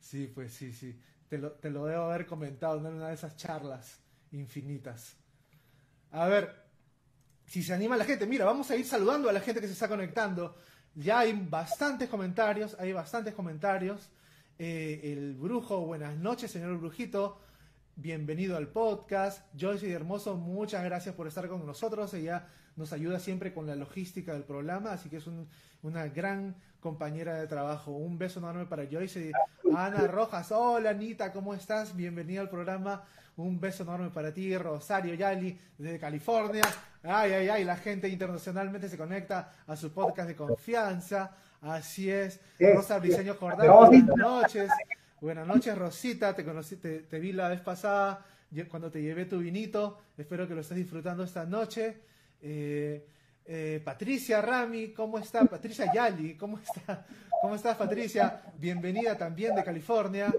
sí, 0.00 0.30
pues 0.34 0.52
sí, 0.52 0.72
sí. 0.72 0.98
Te 1.28 1.38
lo, 1.38 1.52
te 1.52 1.70
lo 1.70 1.86
debo 1.86 2.04
haber 2.04 2.26
comentado 2.26 2.78
en 2.78 2.86
una 2.94 3.08
de 3.08 3.14
esas 3.14 3.36
charlas 3.36 4.00
infinitas. 4.32 5.16
A 6.10 6.26
ver, 6.26 6.68
si 7.44 7.62
se 7.62 7.72
anima 7.74 7.96
la 7.96 8.04
gente, 8.04 8.26
mira, 8.26 8.44
vamos 8.44 8.70
a 8.70 8.76
ir 8.76 8.84
saludando 8.84 9.28
a 9.28 9.32
la 9.32 9.40
gente 9.40 9.60
que 9.60 9.66
se 9.66 9.72
está 9.72 9.88
conectando. 9.88 10.54
Ya 10.94 11.20
hay 11.20 11.32
bastantes 11.32 12.08
comentarios, 12.08 12.76
hay 12.78 12.92
bastantes 12.92 13.34
comentarios. 13.34 14.10
Eh, 14.58 15.00
el 15.12 15.34
brujo, 15.34 15.80
buenas 15.80 16.16
noches, 16.16 16.50
señor 16.50 16.76
brujito. 16.78 17.40
Bienvenido 17.94 18.56
al 18.56 18.68
podcast. 18.68 19.46
Joyce 19.58 19.88
y 19.88 19.92
Hermoso, 19.92 20.36
muchas 20.36 20.84
gracias 20.84 21.14
por 21.14 21.26
estar 21.26 21.48
con 21.48 21.64
nosotros. 21.64 22.12
Ella 22.14 22.48
nos 22.78 22.92
ayuda 22.92 23.18
siempre 23.18 23.52
con 23.52 23.66
la 23.66 23.74
logística 23.74 24.32
del 24.32 24.44
programa, 24.44 24.92
así 24.92 25.08
que 25.08 25.16
es 25.16 25.24
una 25.82 26.06
gran 26.06 26.54
compañera 26.78 27.34
de 27.34 27.48
trabajo. 27.48 27.90
Un 27.90 28.16
beso 28.16 28.38
enorme 28.38 28.66
para 28.66 28.86
Joyce. 28.86 29.32
Ana 29.74 30.06
Rojas, 30.06 30.52
hola 30.52 30.90
Anita, 30.90 31.32
¿cómo 31.32 31.54
estás? 31.54 31.94
Bienvenida 31.96 32.40
al 32.40 32.48
programa. 32.48 33.02
Un 33.36 33.58
beso 33.58 33.82
enorme 33.82 34.10
para 34.10 34.32
ti, 34.32 34.56
Rosario 34.56 35.14
Yali, 35.14 35.58
desde 35.76 35.98
California. 35.98 36.62
Ay, 37.02 37.32
ay, 37.32 37.48
ay, 37.48 37.64
la 37.64 37.76
gente 37.76 38.08
internacionalmente 38.08 38.88
se 38.88 38.96
conecta 38.96 39.54
a 39.66 39.74
su 39.74 39.92
podcast 39.92 40.28
de 40.28 40.36
confianza. 40.36 41.34
Así 41.60 42.08
es. 42.08 42.40
Rosa 42.60 43.00
Briseño 43.00 43.34
Jordán, 43.34 43.66
buenas 43.76 44.16
noches. 44.16 44.70
Buenas 45.20 45.48
noches, 45.48 45.76
Rosita. 45.76 46.32
Te, 46.32 46.44
conocí, 46.44 46.76
te, 46.76 47.18
vi 47.18 47.32
la 47.32 47.48
vez 47.48 47.60
pasada 47.60 48.24
cuando 48.70 48.88
te 48.88 49.02
llevé 49.02 49.24
tu 49.24 49.40
vinito. 49.40 49.98
Espero 50.16 50.46
que 50.46 50.54
lo 50.54 50.60
estés 50.60 50.76
disfrutando 50.76 51.24
esta 51.24 51.44
noche. 51.44 52.02
Eh, 52.40 53.06
eh, 53.44 53.80
Patricia 53.84 54.40
Rami, 54.42 54.92
¿cómo 54.92 55.18
está? 55.18 55.44
Patricia 55.44 55.92
Yali, 55.92 56.36
¿cómo 56.36 56.58
está? 56.58 57.06
¿Cómo 57.40 57.54
estás, 57.54 57.76
Patricia? 57.76 58.42
Bienvenida 58.58 59.16
también 59.16 59.54
de 59.54 59.64
California. 59.64 60.32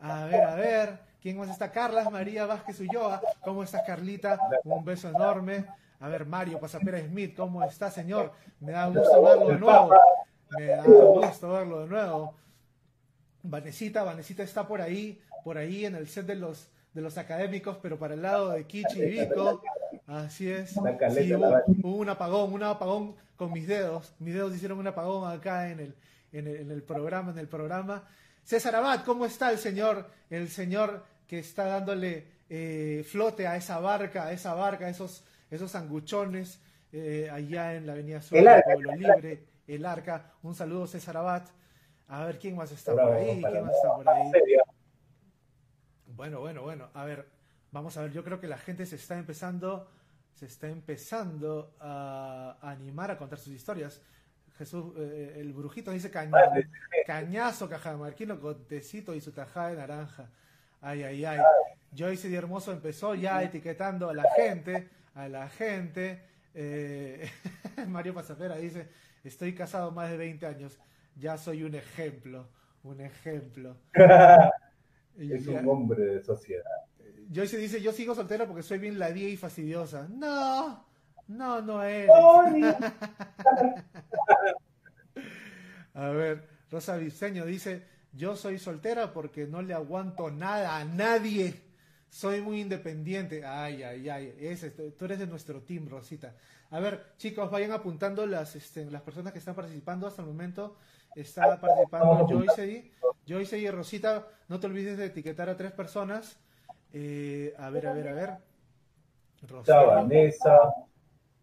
A 0.00 0.24
ver, 0.26 0.42
a 0.42 0.54
ver. 0.54 0.98
¿Quién 1.20 1.38
más 1.38 1.50
está? 1.50 1.70
Carla 1.70 2.08
María 2.10 2.46
Vázquez 2.46 2.80
Ulloa. 2.80 3.22
¿Cómo 3.42 3.62
estás, 3.62 3.82
Carlita? 3.86 4.38
Un 4.64 4.84
beso 4.84 5.08
enorme. 5.08 5.64
A 6.00 6.08
ver, 6.08 6.26
Mario 6.26 6.58
Pasapera 6.58 7.00
Smith, 7.00 7.36
¿cómo 7.36 7.62
está, 7.62 7.90
señor? 7.90 8.32
Me 8.58 8.72
da 8.72 8.88
gusto 8.88 9.22
verlo 9.22 9.48
de 9.48 9.58
nuevo. 9.58 9.94
Me 10.58 10.66
da 10.66 10.82
gusto 10.82 11.52
verlo 11.52 11.80
de 11.82 11.86
nuevo. 11.86 12.34
Vanesita, 13.44 14.02
Vanesita 14.02 14.42
está 14.42 14.66
por 14.66 14.80
ahí, 14.80 15.20
por 15.44 15.58
ahí 15.58 15.84
en 15.84 15.94
el 15.94 16.08
set 16.08 16.26
de 16.26 16.34
los, 16.34 16.68
de 16.92 17.02
los 17.02 17.16
académicos, 17.18 17.78
pero 17.80 17.98
para 17.98 18.14
el 18.14 18.22
lado 18.22 18.50
de 18.50 18.66
Kichi 18.66 19.00
y 19.00 19.06
Vico. 19.06 19.62
Así 20.06 20.50
es. 20.50 20.76
La 20.76 20.96
caleta, 20.96 21.22
Sí, 21.22 21.28
la 21.28 21.64
hubo, 21.82 21.96
un 21.96 22.08
apagón, 22.08 22.52
un 22.52 22.62
apagón 22.62 23.14
con 23.36 23.52
mis 23.52 23.66
dedos. 23.66 24.14
Mis 24.18 24.34
dedos 24.34 24.54
hicieron 24.54 24.78
un 24.78 24.86
apagón 24.86 25.30
acá 25.30 25.70
en 25.70 25.80
el, 25.80 25.94
en 26.32 26.46
el, 26.46 26.56
en 26.56 26.70
el 26.70 26.82
programa, 26.82 27.30
en 27.30 27.38
el 27.38 27.48
programa. 27.48 28.04
César 28.44 28.74
Abad, 28.74 29.04
¿cómo 29.04 29.24
está 29.24 29.50
el 29.50 29.58
señor? 29.58 30.10
El 30.28 30.48
señor 30.48 31.04
que 31.26 31.38
está 31.38 31.66
dándole 31.66 32.26
eh, 32.50 33.04
flote 33.08 33.46
a 33.46 33.56
esa 33.56 33.78
barca, 33.80 34.24
a 34.24 34.32
esa 34.32 34.52
barca, 34.54 34.86
a 34.86 34.90
esos, 34.90 35.24
esos 35.50 35.74
anguchones 35.74 36.60
eh, 36.92 37.30
allá 37.32 37.74
en 37.74 37.86
la 37.86 37.92
Avenida 37.92 38.20
Sur, 38.20 38.36
El 38.36 38.48
Arca. 38.48 38.64
Pueblo 38.74 38.94
Libre, 38.94 39.44
el 39.66 39.86
Arca. 39.86 40.32
Un 40.42 40.54
saludo, 40.54 40.86
César 40.86 41.16
Abad. 41.16 41.44
A 42.08 42.26
ver 42.26 42.38
quién 42.38 42.56
más 42.56 42.70
está 42.70 42.92
Bravo, 42.92 43.12
por 43.12 43.18
ahí, 43.18 43.42
quién 43.42 43.64
más 43.64 43.74
está 43.74 43.94
por 43.94 44.08
ahí. 44.08 44.30
Bueno, 46.08 46.40
bueno, 46.40 46.62
bueno. 46.62 46.90
A 46.92 47.04
ver, 47.06 47.26
vamos 47.72 47.96
a 47.96 48.02
ver. 48.02 48.12
Yo 48.12 48.22
creo 48.22 48.38
que 48.40 48.46
la 48.46 48.58
gente 48.58 48.86
se 48.86 48.96
está 48.96 49.18
empezando, 49.18 49.88
se 50.34 50.46
está 50.46 50.68
empezando 50.68 51.74
a 51.80 52.56
animar 52.62 53.10
a 53.10 53.18
contar 53.18 53.38
sus 53.38 53.52
historias. 53.52 54.00
Jesús, 54.58 54.94
eh, 54.98 55.36
el 55.38 55.52
brujito 55.52 55.90
dice 55.90 56.10
caña- 56.10 56.38
cañazo, 57.06 57.68
cajamarquino 57.68 58.38
con 58.38 58.64
tecito 58.68 59.14
y 59.14 59.20
su 59.20 59.32
tajada 59.32 59.70
de 59.70 59.76
naranja. 59.76 60.30
Ay, 60.80 61.02
ay, 61.02 61.24
ay. 61.24 61.40
Joyce 61.96 62.28
Di 62.28 62.36
Hermoso 62.36 62.72
empezó 62.72 63.14
ya 63.14 63.42
etiquetando 63.42 64.08
a 64.08 64.14
la 64.14 64.24
gente, 64.36 64.88
a 65.14 65.28
la 65.28 65.48
gente. 65.48 66.22
Eh, 66.54 67.28
Mario 67.88 68.14
Pasapera 68.14 68.56
dice, 68.56 68.88
estoy 69.24 69.54
casado 69.54 69.90
más 69.90 70.10
de 70.10 70.16
20 70.18 70.46
años, 70.46 70.78
ya 71.16 71.36
soy 71.38 71.62
un 71.62 71.74
ejemplo, 71.74 72.46
un 72.84 73.00
ejemplo. 73.00 73.76
Es 75.18 75.44
ya- 75.44 75.60
un 75.60 75.68
hombre 75.68 76.02
de 76.04 76.22
sociedad. 76.22 76.64
Joyce 77.32 77.56
dice, 77.56 77.80
yo 77.80 77.92
sigo 77.92 78.14
soltera 78.14 78.46
porque 78.46 78.62
soy 78.62 78.78
bien 78.78 78.98
ladía 78.98 79.28
y 79.28 79.36
fastidiosa. 79.36 80.06
No, 80.08 80.84
no, 81.28 81.62
no. 81.62 81.80
Tony. 82.06 82.62
A 85.94 86.08
ver, 86.08 86.48
Rosa 86.70 86.96
Viseño 86.96 87.44
dice, 87.44 87.86
yo 88.12 88.36
soy 88.36 88.58
soltera 88.58 89.12
porque 89.12 89.46
no 89.46 89.62
le 89.62 89.74
aguanto 89.74 90.30
nada 90.30 90.78
a 90.78 90.84
nadie. 90.84 91.62
Soy 92.08 92.40
muy 92.42 92.60
independiente. 92.60 93.44
Ay, 93.44 93.82
ay, 93.82 94.08
ay. 94.08 94.34
Ese, 94.38 94.70
tú 94.70 95.04
eres 95.04 95.18
de 95.18 95.26
nuestro 95.26 95.62
team, 95.62 95.88
Rosita. 95.88 96.34
A 96.70 96.80
ver, 96.80 97.14
chicos, 97.16 97.50
vayan 97.50 97.72
apuntando 97.72 98.26
las, 98.26 98.56
este, 98.56 98.84
las 98.90 99.02
personas 99.02 99.32
que 99.32 99.38
están 99.38 99.54
participando 99.54 100.06
hasta 100.06 100.22
el 100.22 100.28
momento. 100.28 100.76
Está 101.14 101.58
participando 101.60 102.26
Joyce 102.26 102.66
y, 102.66 102.92
Joyce 103.26 103.58
y 103.58 103.70
Rosita. 103.70 104.28
No 104.48 104.60
te 104.60 104.66
olvides 104.66 104.98
de 104.98 105.06
etiquetar 105.06 105.48
a 105.48 105.56
tres 105.56 105.72
personas. 105.72 106.38
Eh, 106.92 107.54
a 107.58 107.70
ver, 107.70 107.86
a 107.86 107.92
ver, 107.92 108.08
a 108.08 108.12
ver. 108.12 108.30
Rosario, 109.48 109.86
Vanessa. 109.88 110.58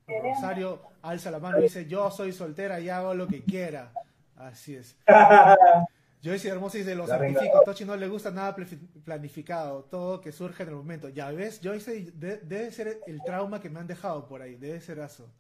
Rosario 0.08 0.82
alza 1.02 1.32
la 1.32 1.40
mano 1.40 1.60
y 1.60 1.64
dice, 1.64 1.86
yo 1.86 2.10
soy 2.12 2.32
soltera 2.32 2.80
y 2.80 2.90
hago 2.90 3.14
lo 3.14 3.28
que 3.28 3.44
quiera. 3.44 3.92
Así 4.36 4.76
es. 4.76 4.96
Joyce 6.24 6.50
Hermosa 6.50 6.78
dice, 6.78 6.96
lo 6.96 7.08
La 7.08 7.18
certifico, 7.18 7.62
Tochi 7.64 7.86
no 7.86 7.96
le 7.96 8.08
gusta 8.10 8.30
nada 8.32 8.54
planifi- 8.56 9.04
planificado, 9.06 9.84
todo 9.86 10.20
que 10.20 10.32
surge 10.34 10.64
en 10.64 10.70
el 10.70 10.76
momento. 10.76 11.08
Ya 11.10 11.32
ves, 11.32 11.62
Joyce, 11.64 12.12
de- 12.14 12.38
debe 12.40 12.72
ser 12.72 13.00
el 13.08 13.22
trauma 13.24 13.62
que 13.62 13.70
me 13.70 13.80
han 13.80 13.88
dejado 13.88 14.28
por 14.28 14.42
ahí, 14.42 14.56
debe 14.56 14.82
ser 14.82 15.00
eso. 15.00 15.32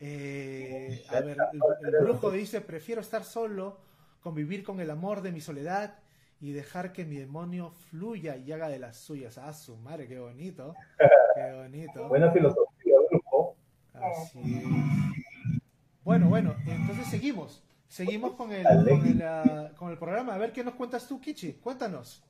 Eh, 0.00 1.04
a 1.10 1.20
ver, 1.20 1.36
el, 1.52 1.94
el 1.94 2.00
brujo 2.02 2.30
dice, 2.30 2.60
prefiero 2.60 3.00
estar 3.00 3.22
solo, 3.24 3.78
convivir 4.20 4.64
con 4.64 4.80
el 4.80 4.90
amor 4.90 5.20
de 5.22 5.30
mi 5.30 5.40
soledad 5.40 5.98
y 6.42 6.50
dejar 6.50 6.92
que 6.92 7.04
mi 7.04 7.16
demonio 7.16 7.70
fluya 7.70 8.36
y 8.36 8.50
haga 8.50 8.68
de 8.68 8.80
las 8.80 8.96
suyas. 8.96 9.38
Ah, 9.38 9.52
su 9.52 9.76
madre, 9.76 10.08
qué 10.08 10.18
bonito, 10.18 10.74
qué 11.36 11.52
bonito. 11.54 12.08
Buena 12.08 12.32
filosofía, 12.32 12.96
grupo. 13.10 13.54
Así 13.94 14.40
es. 14.58 14.64
Bueno, 16.04 16.28
bueno, 16.28 16.56
entonces 16.66 17.06
seguimos. 17.06 17.62
Seguimos 17.86 18.32
con 18.32 18.50
el, 18.52 18.64
con 18.64 19.06
el, 19.06 19.22
ah, 19.22 19.70
con 19.76 19.90
el 19.92 19.98
programa. 19.98 20.34
A 20.34 20.38
ver 20.38 20.52
qué 20.52 20.64
nos 20.64 20.74
cuentas 20.74 21.06
tú, 21.06 21.20
Kichi. 21.20 21.52
Cuéntanos. 21.54 22.24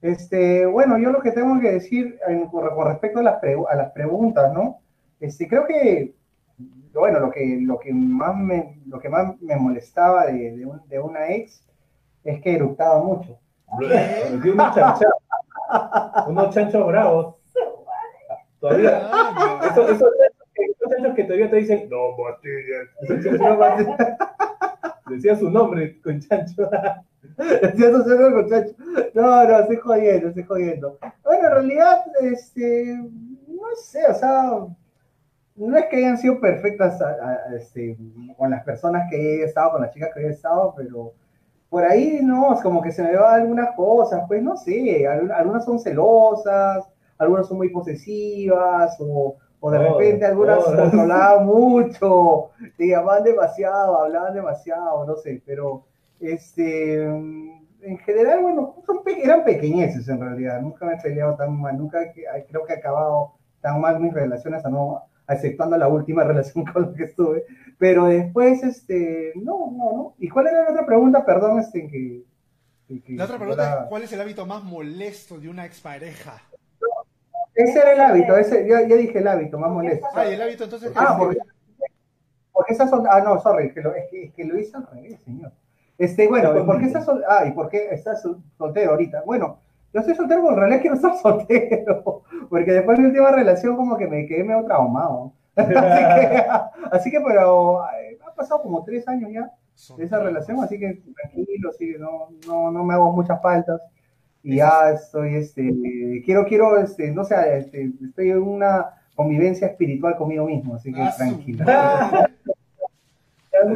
Este, 0.00 0.64
bueno, 0.64 0.98
yo 0.98 1.10
lo 1.10 1.20
que 1.20 1.32
tengo 1.32 1.60
que 1.60 1.72
decir 1.72 2.18
en- 2.26 2.46
con, 2.48 2.86
respecto 2.86 3.20
a 3.20 3.22
las, 3.22 3.42
a 3.42 3.74
las 3.76 3.92
preguntas, 3.92 4.52
¿no? 4.54 4.80
Este, 5.20 5.48
creo 5.48 5.66
que, 5.66 6.14
bueno, 6.94 7.20
lo 7.20 7.30
que, 7.30 7.58
lo 7.60 7.78
que, 7.78 7.92
más, 7.92 8.34
me, 8.36 8.78
lo 8.86 8.98
que 9.00 9.08
más 9.10 9.38
me 9.42 9.56
molestaba 9.56 10.26
de, 10.26 10.56
de, 10.56 10.64
un- 10.66 10.88
de 10.88 10.98
una 10.98 11.28
ex 11.30 11.62
es 12.24 12.40
que 12.40 12.54
eructaba 12.56 13.02
mucho. 13.02 13.38
Unos 13.68 14.74
chanchos, 14.74 15.12
unos 16.28 16.54
chanchos 16.54 16.86
bravos. 16.86 17.34
Todavía. 18.60 19.10
Esos, 19.70 19.90
esos 19.90 20.10
chanchos 20.18 20.48
que, 20.54 20.64
esos 20.64 20.90
chanchos 20.90 21.14
que 21.14 21.24
todavía 21.24 21.50
te 21.50 21.56
dicen, 21.56 21.88
no, 21.90 22.16
chanchos, 23.08 23.86
Decía 25.10 25.36
su 25.36 25.50
nombre 25.50 26.00
con 26.00 26.18
chancho. 26.20 26.68
Decía 27.36 27.88
eso 27.88 28.04
solo 28.04 28.32
con 28.34 28.48
chacho. 28.48 28.74
No, 29.12 29.44
no, 29.46 29.58
estoy 29.60 29.76
jodiendo, 29.76 30.28
estoy 30.28 30.44
jodiendo. 30.44 30.98
Bueno, 31.22 31.46
en 31.48 31.52
realidad, 31.52 32.04
este, 32.22 32.96
no 33.48 33.66
sé, 33.82 34.00
o 34.08 34.14
sea, 34.14 34.50
no 35.56 35.76
es 35.76 35.86
que 35.86 35.96
hayan 35.96 36.16
sido 36.18 36.40
perfectas 36.40 37.00
a- 37.02 37.10
a- 37.10 37.56
este, 37.56 37.96
con 38.36 38.50
las 38.50 38.64
personas 38.64 39.08
que 39.10 39.16
he 39.40 39.44
estado, 39.44 39.72
con 39.72 39.82
las 39.82 39.92
chicas 39.92 40.10
que 40.14 40.20
he 40.22 40.30
estado, 40.30 40.72
pero 40.76 41.12
por 41.74 41.84
ahí 41.84 42.20
no, 42.22 42.54
es 42.54 42.60
como 42.62 42.82
que 42.82 42.92
se 42.92 43.02
me 43.02 43.16
van 43.16 43.42
algunas 43.42 43.74
cosas, 43.76 44.24
pues 44.28 44.42
no 44.42 44.56
sé, 44.56 45.06
al- 45.06 45.32
algunas 45.32 45.64
son 45.64 45.78
celosas, 45.80 46.88
algunas 47.18 47.48
son 47.48 47.58
muy 47.58 47.70
posesivas, 47.70 48.96
o, 49.00 49.36
o 49.60 49.70
de 49.70 49.78
Todas, 49.78 49.88
repente 49.88 50.24
algunas 50.26 50.64
controlaban 50.64 51.46
mucho, 51.46 52.50
te 52.76 52.88
llamaban 52.88 53.24
demasiado, 53.24 54.02
hablaban 54.02 54.34
demasiado, 54.34 55.06
no 55.06 55.16
sé, 55.16 55.42
pero 55.46 55.84
este, 56.20 57.04
en 57.04 57.98
general, 58.04 58.42
bueno, 58.42 58.76
son 58.86 59.00
eran 59.06 59.44
pequeñeces 59.44 60.08
en 60.08 60.20
realidad, 60.20 60.60
nunca 60.60 60.86
me 60.86 60.94
he 60.94 61.00
peleado 61.00 61.36
tan 61.36 61.60
mal, 61.60 61.76
nunca 61.76 61.98
creo 62.48 62.64
que 62.64 62.72
he 62.74 62.76
acabado 62.76 63.32
tan 63.60 63.80
mal 63.80 64.00
mis 64.00 64.12
relaciones, 64.14 64.64
a 64.64 64.70
no, 64.70 65.02
exceptuando 65.28 65.76
la 65.76 65.88
última 65.88 66.24
relación 66.24 66.64
con 66.64 66.82
la 66.90 66.94
que 66.96 67.04
estuve, 67.04 67.44
pero 67.78 68.06
después, 68.06 68.62
este, 68.62 69.32
no, 69.36 69.70
no, 69.72 69.92
no. 69.92 70.14
¿Y 70.18 70.28
cuál 70.28 70.48
era 70.48 70.64
la 70.64 70.70
otra 70.70 70.86
pregunta? 70.86 71.24
Perdón, 71.24 71.58
este, 71.60 71.86
que... 71.88 72.22
La 73.14 73.24
otra 73.24 73.38
pregunta 73.38 73.62
era- 73.72 73.82
es, 73.84 73.88
¿cuál 73.88 74.02
es 74.02 74.12
el 74.12 74.20
hábito 74.20 74.46
más 74.46 74.62
molesto 74.62 75.38
de 75.40 75.48
una 75.48 75.64
expareja? 75.64 76.42
Ese 77.54 77.78
era 77.78 77.92
el 77.92 78.00
hábito, 78.00 78.36
ese, 78.36 78.66
yo, 78.68 78.80
yo 78.86 78.96
dije 78.96 79.18
el 79.18 79.28
hábito, 79.28 79.58
más 79.58 79.70
molesto. 79.70 80.06
Ah, 80.14 80.26
y 80.28 80.34
el 80.34 80.42
hábito 80.42 80.64
entonces... 80.64 80.92
Ah, 80.94 81.14
porque, 81.18 81.38
porque 82.52 82.72
esas 82.72 82.90
son, 82.90 83.04
ah, 83.08 83.20
no, 83.20 83.40
sorry, 83.40 83.72
que 83.72 83.80
lo, 83.80 83.94
es, 83.94 84.04
que, 84.10 84.24
es 84.24 84.32
que 84.34 84.44
lo 84.44 84.58
hice 84.58 84.76
al 84.76 84.86
revés, 84.92 85.20
señor. 85.22 85.52
Este, 85.96 86.26
bueno, 86.28 86.58
¿y 86.58 86.64
¿por 86.64 86.78
qué 86.80 86.86
estás, 86.86 87.04
sol- 87.04 87.22
ah, 87.28 87.46
¿y 87.46 87.52
por 87.52 87.68
qué 87.68 87.88
estás 87.92 88.20
sol- 88.22 88.42
soltero 88.58 88.90
ahorita? 88.92 89.22
Bueno, 89.24 89.60
yo 89.94 90.00
estoy 90.00 90.16
soltero, 90.16 90.40
pero 90.42 90.54
en 90.54 90.58
realidad 90.58 90.80
quiero 90.80 90.96
estar 90.96 91.16
soltero, 91.22 92.22
porque 92.50 92.72
después 92.72 92.98
de 92.98 93.02
mi 93.02 93.08
última 93.10 93.30
relación 93.30 93.76
como 93.76 93.96
que 93.96 94.08
me 94.08 94.26
quedé 94.26 94.42
medio 94.42 94.64
traumado. 94.64 95.32
así 95.56 95.72
que, 95.72 96.44
así 96.90 97.10
que, 97.12 97.20
pero 97.20 97.84
eh, 97.84 98.18
ha 98.26 98.34
pasado 98.34 98.60
como 98.62 98.82
tres 98.82 99.06
años 99.06 99.30
ya 99.32 99.52
de 99.96 100.04
esa 100.04 100.18
relación, 100.20 100.58
así 100.60 100.78
que 100.78 101.00
tranquilo, 101.14 101.72
sí, 101.78 101.94
no, 101.98 102.28
no, 102.46 102.72
no 102.72 102.84
me 102.84 102.94
hago 102.94 103.12
muchas 103.12 103.40
faltas. 103.40 103.80
Y 104.42 104.56
ya 104.56 104.90
estoy, 104.90 105.36
este, 105.36 105.72
quiero, 106.24 106.44
quiero, 106.44 106.78
este, 106.78 107.10
no 107.12 107.24
sé, 107.24 107.36
este, 107.56 107.90
estoy 108.04 108.30
en 108.30 108.42
una 108.42 108.90
convivencia 109.14 109.68
espiritual 109.68 110.16
conmigo 110.16 110.44
mismo, 110.44 110.74
así 110.74 110.92
que 110.92 111.00
Ah, 111.00 111.14
tranquilo. 111.16 111.64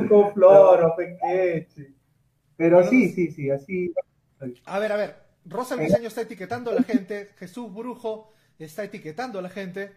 con 0.08 0.32
flor 0.32 0.84
o 0.84 0.94
pequeche. 0.96 1.94
Pero 2.56 2.82
sí, 2.82 3.08
sí, 3.10 3.30
sí, 3.30 3.50
así. 3.50 3.94
A 4.66 4.78
ver, 4.78 4.92
a 4.92 4.96
ver. 4.96 5.27
Rosa 5.48 5.76
Briseño 5.76 6.08
está 6.08 6.20
etiquetando 6.22 6.70
a 6.70 6.74
la 6.74 6.82
gente. 6.82 7.30
Jesús 7.38 7.72
Brujo 7.72 8.32
está 8.58 8.84
etiquetando 8.84 9.38
a 9.38 9.42
la 9.42 9.48
gente. 9.50 9.94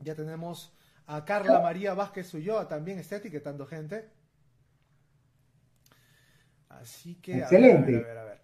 Ya 0.00 0.14
tenemos 0.14 0.72
a 1.06 1.24
Carla 1.24 1.60
María 1.60 1.94
Vázquez 1.94 2.32
Ulloa 2.34 2.66
también 2.68 2.98
está 2.98 3.16
etiquetando 3.16 3.66
gente. 3.66 4.08
Así 6.68 7.16
que. 7.16 7.34
a 7.34 7.36
ver, 7.36 7.42
Excelente. 7.44 7.96
A 7.96 7.98
ver, 7.98 8.06
a 8.06 8.08
ver, 8.08 8.18
a 8.18 8.24
ver. 8.24 8.40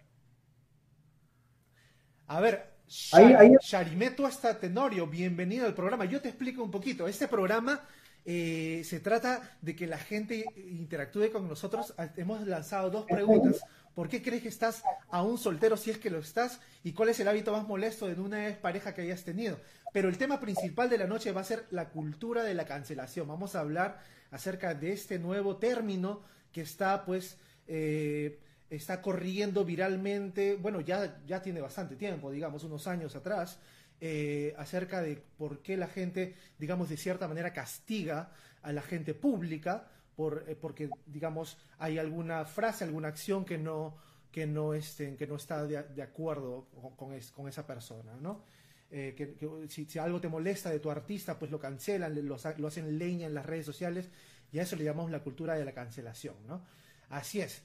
A 2.27 2.39
ver, 2.39 2.71
Ahí- 3.13 3.25
Shar- 3.25 3.35
ahí- 3.37 3.51
Sharimeto 3.61 4.25
hasta 4.25 4.59
Tenorio, 4.59 5.07
bienvenido 5.07 5.65
al 5.65 5.73
programa. 5.73 6.05
Yo 6.05 6.21
te 6.21 6.29
explico 6.29 6.63
un 6.63 6.71
poquito. 6.71 7.07
Este 7.07 7.27
programa 7.27 7.81
eh, 8.25 8.81
se 8.85 8.99
trata 8.99 9.57
de 9.61 9.75
que 9.75 9.87
la 9.87 9.97
gente 9.97 10.45
interactúe 10.55 11.31
con 11.31 11.47
nosotros. 11.47 11.93
Hemos 12.15 12.45
lanzado 12.47 12.89
dos 12.89 13.05
preguntas. 13.05 13.61
¿Por 13.93 14.07
qué 14.07 14.21
crees 14.21 14.43
que 14.43 14.49
estás 14.49 14.83
aún 15.09 15.37
soltero 15.37 15.75
si 15.75 15.91
es 15.91 15.97
que 15.97 16.09
lo 16.09 16.19
estás? 16.19 16.59
¿Y 16.83 16.93
cuál 16.93 17.09
es 17.09 17.19
el 17.19 17.27
hábito 17.27 17.51
más 17.51 17.67
molesto 17.67 18.07
de 18.07 18.19
una 18.19 18.57
pareja 18.61 18.93
que 18.93 19.01
hayas 19.01 19.23
tenido? 19.23 19.59
Pero 19.93 20.07
el 20.07 20.17
tema 20.17 20.39
principal 20.39 20.89
de 20.89 20.97
la 20.97 21.07
noche 21.07 21.31
va 21.31 21.41
a 21.41 21.45
ser 21.45 21.65
la 21.71 21.89
cultura 21.89 22.43
de 22.43 22.53
la 22.53 22.65
cancelación. 22.65 23.27
Vamos 23.27 23.55
a 23.55 23.59
hablar 23.59 23.99
acerca 24.31 24.73
de 24.73 24.93
este 24.93 25.19
nuevo 25.19 25.57
término 25.57 26.21
que 26.53 26.61
está, 26.61 27.03
pues, 27.03 27.37
eh, 27.67 28.39
está 28.69 29.01
corriendo 29.01 29.65
viralmente. 29.65 30.55
Bueno, 30.55 30.79
ya, 30.79 31.19
ya 31.25 31.41
tiene 31.41 31.59
bastante 31.59 31.97
tiempo, 31.97 32.31
digamos, 32.31 32.63
unos 32.63 32.87
años 32.87 33.15
atrás. 33.15 33.59
Eh, 34.03 34.55
acerca 34.57 35.01
de 35.03 35.21
por 35.37 35.61
qué 35.61 35.77
la 35.77 35.87
gente, 35.87 36.33
digamos, 36.57 36.89
de 36.89 36.97
cierta 36.97 37.27
manera 37.27 37.53
castiga 37.53 38.31
a 38.63 38.71
la 38.71 38.81
gente 38.81 39.13
pública 39.13 39.87
por, 40.21 40.45
eh, 40.47 40.55
porque, 40.55 40.87
digamos, 41.07 41.57
hay 41.79 41.97
alguna 41.97 42.45
frase, 42.45 42.83
alguna 42.83 43.07
acción 43.07 43.43
que 43.43 43.57
no, 43.57 43.97
que 44.31 44.45
no, 44.45 44.75
este, 44.75 45.15
que 45.15 45.25
no 45.25 45.35
está 45.35 45.65
de, 45.65 46.03
acuerdo 46.03 46.67
con, 46.95 47.19
con, 47.19 47.49
esa 47.49 47.65
persona, 47.65 48.13
¿no? 48.21 48.43
Eh, 48.91 49.15
que, 49.17 49.67
si, 49.67 49.97
algo 49.97 50.21
te 50.21 50.27
molesta 50.27 50.69
de 50.69 50.79
tu 50.79 50.91
artista, 50.91 51.39
pues 51.39 51.49
lo 51.49 51.59
cancelan, 51.59 52.13
lo, 52.13 52.37
lo, 52.57 52.67
hacen 52.67 52.99
leña 52.99 53.25
en 53.25 53.33
las 53.33 53.47
redes 53.47 53.65
sociales 53.65 54.11
y 54.51 54.59
a 54.59 54.61
eso 54.61 54.75
le 54.75 54.83
llamamos 54.83 55.09
la 55.09 55.23
cultura 55.23 55.55
de 55.55 55.65
la 55.65 55.71
cancelación, 55.71 56.35
¿no? 56.45 56.61
Así 57.09 57.41
es. 57.41 57.63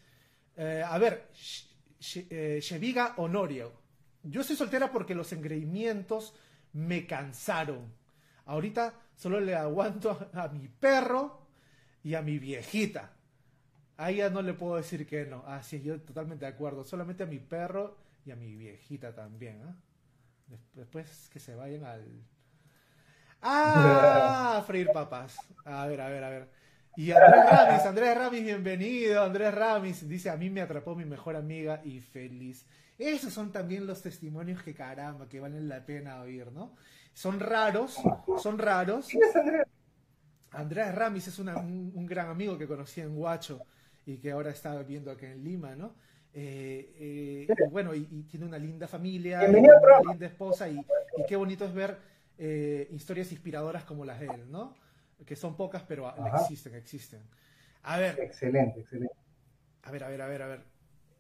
a 0.57 0.97
ver, 0.97 1.29
Sheviga 2.01 3.17
Honorio, 3.19 3.75
yo 4.23 4.43
soy 4.43 4.57
soltera 4.57 4.91
porque 4.91 5.15
los 5.15 5.31
engreimientos 5.35 6.33
me 6.73 7.07
cansaron. 7.07 7.93
Ahorita 8.47 8.95
solo 9.15 9.41
le 9.41 9.55
aguanto 9.55 10.31
a, 10.33 10.49
mi 10.49 10.69
perro 10.69 11.46
y 12.07 12.15
a 12.15 12.23
mi 12.23 12.39
viejita. 12.39 13.11
A 13.97 14.13
ella 14.13 14.31
no 14.31 14.41
le 14.41 14.55
puedo 14.55 14.77
decir 14.77 15.09
que 15.09 15.27
no. 15.27 15.43
Ah, 15.45 15.61
sí, 15.65 15.83
yo 15.83 16.01
totalmente 16.01 16.45
de 16.45 16.53
acuerdo. 16.53 16.85
Solamente 16.85 17.25
a 17.25 17.27
mi 17.27 17.41
perro 17.41 17.97
y 18.25 18.31
a 18.31 18.37
mi 18.37 18.55
viejita 18.55 19.13
también. 19.13 19.61
¿eh? 19.61 20.57
Después 20.75 21.29
que 21.33 21.41
se 21.41 21.57
vayan 21.57 21.85
al... 21.85 22.05
¡Ah! 23.43 24.59
A 24.59 24.63
freír 24.69 24.89
papas. 24.93 25.37
A 25.65 25.85
ver, 25.89 26.01
a 26.01 26.09
ver, 26.09 26.23
a 26.23 26.31
ver. 26.31 26.49
Y 26.97 27.11
Andrés 27.11 27.51
Ramis, 27.51 27.87
Andrés 27.87 28.17
Ramis, 28.17 28.45
bienvenido. 28.45 29.25
Andrés 29.25 29.53
Ramis 29.53 30.09
dice, 30.09 30.31
a 30.31 30.37
mí 30.37 30.49
me 30.49 30.61
atrapó 30.61 30.95
mi 30.95 31.05
mejor 31.05 31.35
amiga 31.35 31.81
y 31.85 31.99
feliz. 31.99 32.67
Esos 33.01 33.33
son 33.33 33.51
también 33.51 33.85
los 33.85 34.01
testimonios 34.01 34.63
que 34.63 34.75
caramba, 34.75 35.29
que 35.29 35.41
valen 35.41 35.69
la 35.69 35.85
pena 35.85 36.21
oír, 36.21 36.53
¿no? 36.53 36.77
Son 37.13 37.41
raros, 37.41 38.01
son 38.39 38.59
raros. 38.59 39.09
Andrés 39.35 39.67
Ramis 40.65 41.29
es 41.29 41.39
un, 41.39 42.07
gran 42.07 42.29
amigo 42.29 42.57
que 42.57 42.67
conocí 42.67 43.01
en 43.01 43.17
Huacho 43.17 43.61
y 44.05 44.17
que 44.19 44.31
ahora 44.31 44.51
está 44.51 44.77
viviendo 44.79 45.11
aquí 45.11 45.27
en 45.27 45.43
Lima, 45.43 45.75
¿no? 45.75 45.95
Eh, 46.33 46.95
eh, 46.99 47.47
y 47.49 47.71
bueno, 47.71 47.95
y, 47.95 48.05
tiene 48.31 48.47
una 48.47 48.59
linda 48.59 48.87
familia, 48.87 49.41
una 49.49 50.11
linda 50.11 50.27
esposa 50.27 50.69
y, 50.69 50.85
qué 51.27 51.37
bonito 51.37 51.65
es 51.65 51.73
ver 51.73 51.97
eh, 52.39 52.89
historias 52.93 53.33
inspiradoras 53.33 53.85
como 53.85 54.05
las 54.05 54.21
de 54.21 54.27
él, 54.27 54.51
¿no? 54.51 54.75
Que 55.25 55.35
son 55.35 55.57
pocas, 55.57 55.83
pero 55.83 56.13
existen, 56.35 56.75
existen. 56.75 57.23
A 57.85 57.99
ver. 57.99 58.19
Excelente, 58.21 58.81
excelente. 58.81 59.15
A 59.85 59.91
ver, 59.91 60.05
a 60.05 60.09
ver, 60.09 60.23
a 60.23 60.27
ver, 60.27 60.43
a 60.43 60.47
ver. 60.47 60.61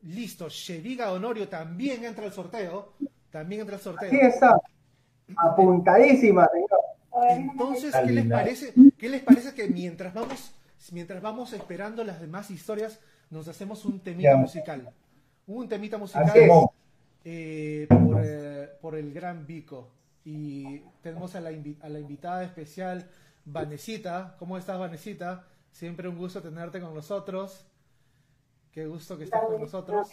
Listo, 0.02 0.48
Sheviga 0.48 1.12
Honorio 1.12 1.48
también 1.48 2.04
entra 2.04 2.24
al 2.26 2.32
sorteo. 2.32 2.94
También 3.30 3.62
entra 3.62 3.76
al 3.76 3.82
sorteo. 3.82 4.08
Aquí 4.08 4.18
está. 4.20 4.60
Apuntadísima, 5.36 6.48
Entonces, 7.30 7.94
¿qué 7.94 8.12
les 8.12 8.26
parece? 8.26 8.74
¿Qué 8.98 9.08
les 9.08 9.22
parece 9.22 9.54
que 9.54 9.68
mientras 9.68 10.12
vamos, 10.12 10.52
mientras 10.92 11.22
vamos 11.22 11.52
esperando 11.52 12.04
las 12.04 12.20
demás 12.20 12.50
historias, 12.50 12.98
nos 13.30 13.48
hacemos 13.48 13.84
un 13.84 14.00
temita 14.00 14.36
musical? 14.36 14.90
Un 15.46 15.68
temita 15.68 15.98
musical 15.98 16.32
eh, 17.24 17.86
por, 17.88 18.22
eh, 18.24 18.70
por, 18.80 18.94
el 18.96 19.12
gran 19.12 19.46
Vico. 19.46 19.90
Y 20.24 20.80
tenemos 21.02 21.34
a 21.34 21.40
la, 21.40 21.50
a 21.80 21.88
la 21.88 21.98
invitada 21.98 22.44
especial, 22.44 23.08
Vanesita. 23.44 24.36
¿Cómo 24.38 24.58
estás, 24.58 24.78
Vanesita? 24.78 25.44
Siempre 25.70 26.08
un 26.08 26.16
gusto 26.16 26.42
tenerte 26.42 26.80
con 26.80 26.94
nosotros. 26.94 27.66
Qué 28.72 28.86
gusto 28.86 29.16
que 29.16 29.24
estés 29.24 29.40
con 29.40 29.60
nosotros. 29.60 30.08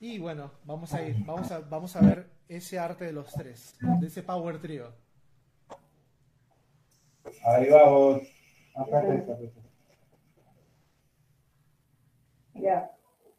Y 0.00 0.18
bueno, 0.18 0.52
vamos 0.64 0.92
a 0.94 1.02
ir, 1.02 1.16
vamos 1.24 1.50
a, 1.50 1.60
vamos 1.60 1.96
a 1.96 2.00
ver 2.00 2.30
ese 2.48 2.78
arte 2.78 3.04
de 3.04 3.12
los 3.12 3.32
tres, 3.32 3.76
de 3.80 4.06
ese 4.06 4.22
Power 4.22 4.60
Trio. 4.60 4.92
Ahí 7.44 7.70
vamos. 7.70 8.22
Ya. 12.54 12.90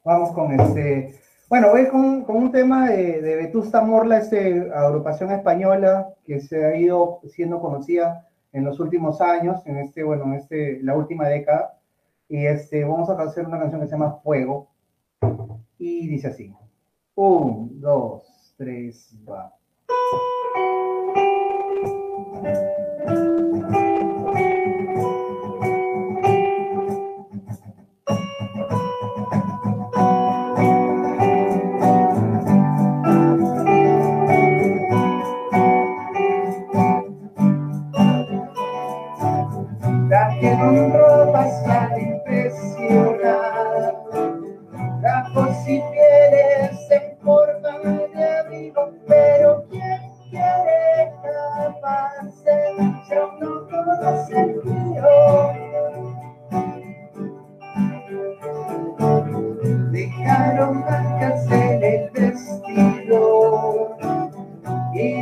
Vamos 0.04 0.32
con 0.32 0.60
este. 0.60 1.20
Bueno, 1.50 1.72
voy 1.72 1.88
con, 1.88 2.24
con 2.24 2.36
un 2.38 2.52
tema 2.52 2.90
de, 2.90 3.22
de, 3.22 3.36
Vetusta 3.36 3.82
Morla, 3.82 4.20
este 4.20 4.70
agrupación 4.74 5.32
española 5.32 6.14
que 6.24 6.40
se 6.40 6.64
ha 6.64 6.76
ido 6.76 7.22
siendo 7.28 7.60
conocida 7.60 8.28
en 8.54 8.66
los 8.66 8.80
últimos 8.80 9.20
años, 9.22 9.66
en 9.66 9.78
este, 9.78 10.04
bueno, 10.04 10.26
en 10.26 10.34
este, 10.34 10.80
la 10.84 10.96
última 10.96 11.28
década. 11.28 11.80
Y 12.28 12.46
este, 12.46 12.84
vamos 12.84 13.10
a 13.10 13.22
hacer 13.22 13.46
una 13.46 13.60
canción 13.60 13.82
que 13.82 13.88
se 13.88 13.94
llama 13.94 14.20
Fuego. 14.24 14.70
Y 15.78 16.08
dice 16.08 16.28
así. 16.28 16.54
Un, 17.16 17.82
dos, 17.82 18.54
tres, 18.58 19.16
va. 19.28 19.54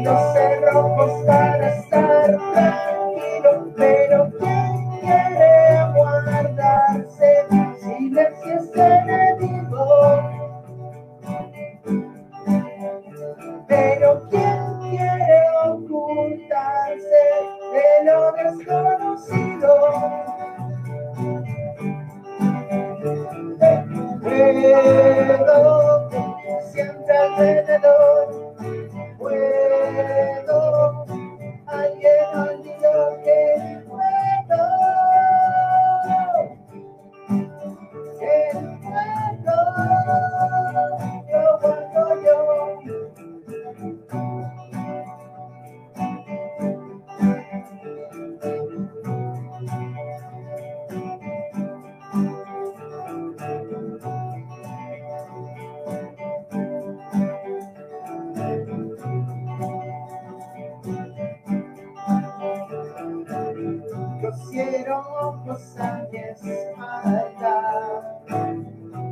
los 0.07 0.33
cerrojos 0.33 1.25
para 1.25 1.75
estar 1.75 2.86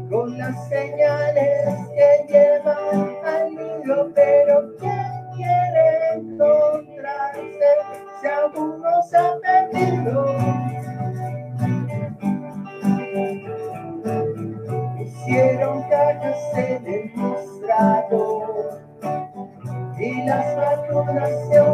con 0.10 0.38
las 0.38 0.68
señales 0.70 1.70
que 1.96 2.26
llevan 2.28 3.16
al 3.26 3.56
niño, 3.56 4.12
pero 4.14 4.76
quien 4.80 5.14
quiere 5.36 6.14
encontrarse 6.16 7.72
si 8.22 8.28
aún 8.28 8.82
no 8.82 9.02
se 9.04 9.18
ha 9.18 9.34
perdido. 9.42 10.36
Hicieron 15.00 15.84
callarse 15.90 16.76
en 16.76 16.86
el 16.86 17.16
mostrado 17.16 18.82
y 19.98 20.24
las 20.26 20.56
vacunaciones. 20.56 21.65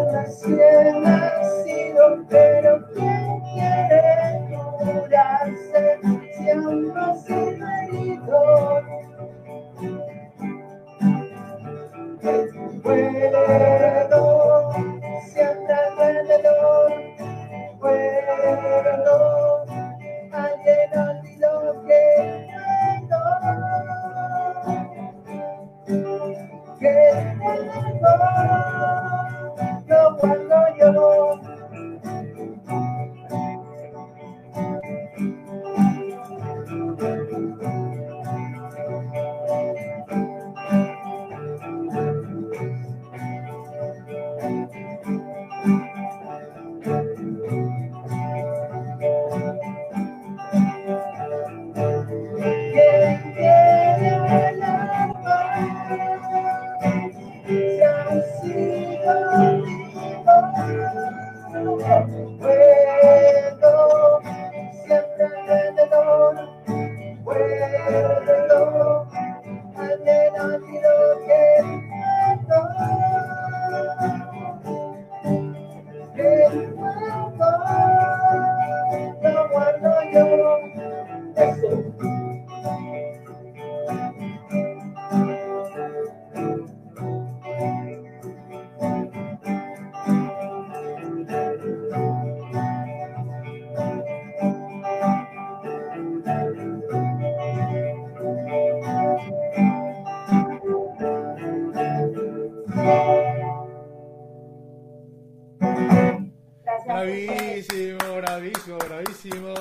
Bravísimo, 107.81 108.77
bravísimo, 108.77 108.77
bravísimo. 108.77 109.53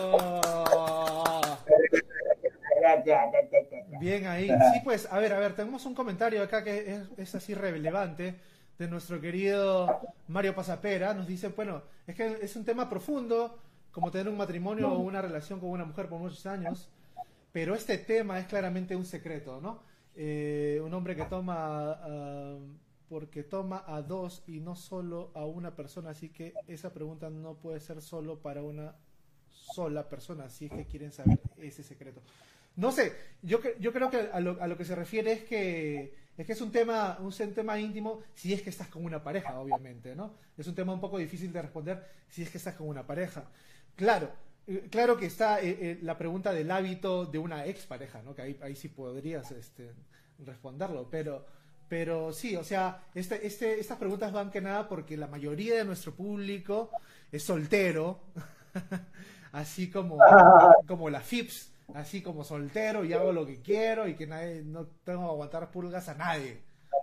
Bien 4.00 4.26
ahí. 4.26 4.48
Sí, 4.48 4.80
pues, 4.84 5.08
a 5.10 5.18
ver, 5.18 5.32
a 5.32 5.38
ver, 5.38 5.54
tenemos 5.54 5.86
un 5.86 5.94
comentario 5.94 6.42
acá 6.42 6.62
que 6.62 7.00
es, 7.16 7.34
así 7.34 7.54
relevante 7.54 8.34
de 8.78 8.88
nuestro 8.88 9.20
querido 9.20 10.00
Mario 10.28 10.54
Pasapera. 10.54 11.14
Nos 11.14 11.26
dice, 11.26 11.48
bueno, 11.48 11.82
es 12.06 12.14
que 12.14 12.38
es 12.42 12.56
un 12.56 12.64
tema 12.64 12.88
profundo, 12.90 13.58
como 13.90 14.10
tener 14.10 14.28
un 14.28 14.36
matrimonio 14.36 14.92
o 14.92 14.98
una 14.98 15.22
relación 15.22 15.60
con 15.60 15.70
una 15.70 15.84
mujer 15.84 16.08
por 16.08 16.18
muchos 16.18 16.44
años, 16.46 16.90
pero 17.52 17.74
este 17.74 17.98
tema 17.98 18.38
es 18.38 18.46
claramente 18.46 18.96
un 18.96 19.04
secreto, 19.04 19.60
¿no? 19.60 19.82
Eh, 20.14 20.80
un 20.84 20.92
hombre 20.92 21.16
que 21.16 21.24
toma, 21.24 21.92
ah, 22.02 22.58
porque 23.10 23.42
toma 23.42 23.82
a 23.88 24.02
dos 24.02 24.44
y 24.46 24.60
no 24.60 24.76
solo 24.76 25.32
a 25.34 25.44
una 25.44 25.74
persona, 25.74 26.10
así 26.10 26.28
que 26.28 26.54
esa 26.68 26.94
pregunta 26.94 27.28
no 27.28 27.54
puede 27.54 27.80
ser 27.80 28.00
solo 28.00 28.38
para 28.38 28.62
una 28.62 28.94
sola 29.48 30.08
persona, 30.08 30.48
si 30.48 30.66
es 30.66 30.70
que 30.70 30.86
quieren 30.86 31.10
saber 31.10 31.40
ese 31.58 31.82
secreto. 31.82 32.22
No 32.76 32.92
sé, 32.92 33.12
yo, 33.42 33.58
yo 33.80 33.92
creo 33.92 34.10
que 34.10 34.30
a 34.32 34.38
lo, 34.38 34.62
a 34.62 34.68
lo 34.68 34.76
que 34.76 34.84
se 34.84 34.94
refiere 34.94 35.32
es 35.32 35.42
que 35.42 36.14
es 36.38 36.46
que 36.46 36.52
es 36.52 36.60
un 36.60 36.70
tema 36.70 37.18
un 37.18 37.32
tema 37.52 37.80
íntimo 37.80 38.22
si 38.32 38.54
es 38.54 38.62
que 38.62 38.70
estás 38.70 38.86
con 38.86 39.04
una 39.04 39.24
pareja, 39.24 39.58
obviamente, 39.58 40.14
¿no? 40.14 40.34
Es 40.56 40.68
un 40.68 40.76
tema 40.76 40.94
un 40.94 41.00
poco 41.00 41.18
difícil 41.18 41.52
de 41.52 41.62
responder 41.62 42.06
si 42.28 42.42
es 42.42 42.50
que 42.50 42.58
estás 42.58 42.76
con 42.76 42.88
una 42.88 43.04
pareja. 43.04 43.42
Claro, 43.96 44.30
eh, 44.68 44.86
claro 44.88 45.16
que 45.16 45.26
está 45.26 45.60
eh, 45.60 45.76
eh, 45.80 45.98
la 46.02 46.16
pregunta 46.16 46.52
del 46.52 46.70
hábito 46.70 47.26
de 47.26 47.38
una 47.38 47.66
expareja, 47.66 48.22
¿no? 48.22 48.36
Que 48.36 48.42
ahí, 48.42 48.58
ahí 48.62 48.76
sí 48.76 48.88
podrías 48.88 49.50
este, 49.50 49.90
responderlo, 50.38 51.10
pero 51.10 51.44
pero 51.90 52.32
sí, 52.32 52.54
o 52.54 52.62
sea, 52.62 53.02
este, 53.16 53.44
este, 53.44 53.80
estas 53.80 53.98
preguntas 53.98 54.30
van 54.30 54.52
que 54.52 54.60
nada 54.60 54.88
porque 54.88 55.16
la 55.16 55.26
mayoría 55.26 55.74
de 55.74 55.84
nuestro 55.84 56.14
público 56.14 56.92
es 57.32 57.42
soltero, 57.42 58.20
así 59.52 59.90
como, 59.90 60.16
como 60.86 61.10
la 61.10 61.18
FIPS, 61.18 61.72
así 61.94 62.22
como 62.22 62.44
soltero 62.44 63.04
y 63.04 63.12
hago 63.12 63.32
lo 63.32 63.44
que 63.44 63.60
quiero 63.60 64.06
y 64.06 64.14
que 64.14 64.28
nadie, 64.28 64.62
no 64.62 64.86
tengo 65.02 65.22
que 65.22 65.32
aguantar 65.32 65.72
pulgas 65.72 66.08
a 66.08 66.14
nadie. 66.14 66.62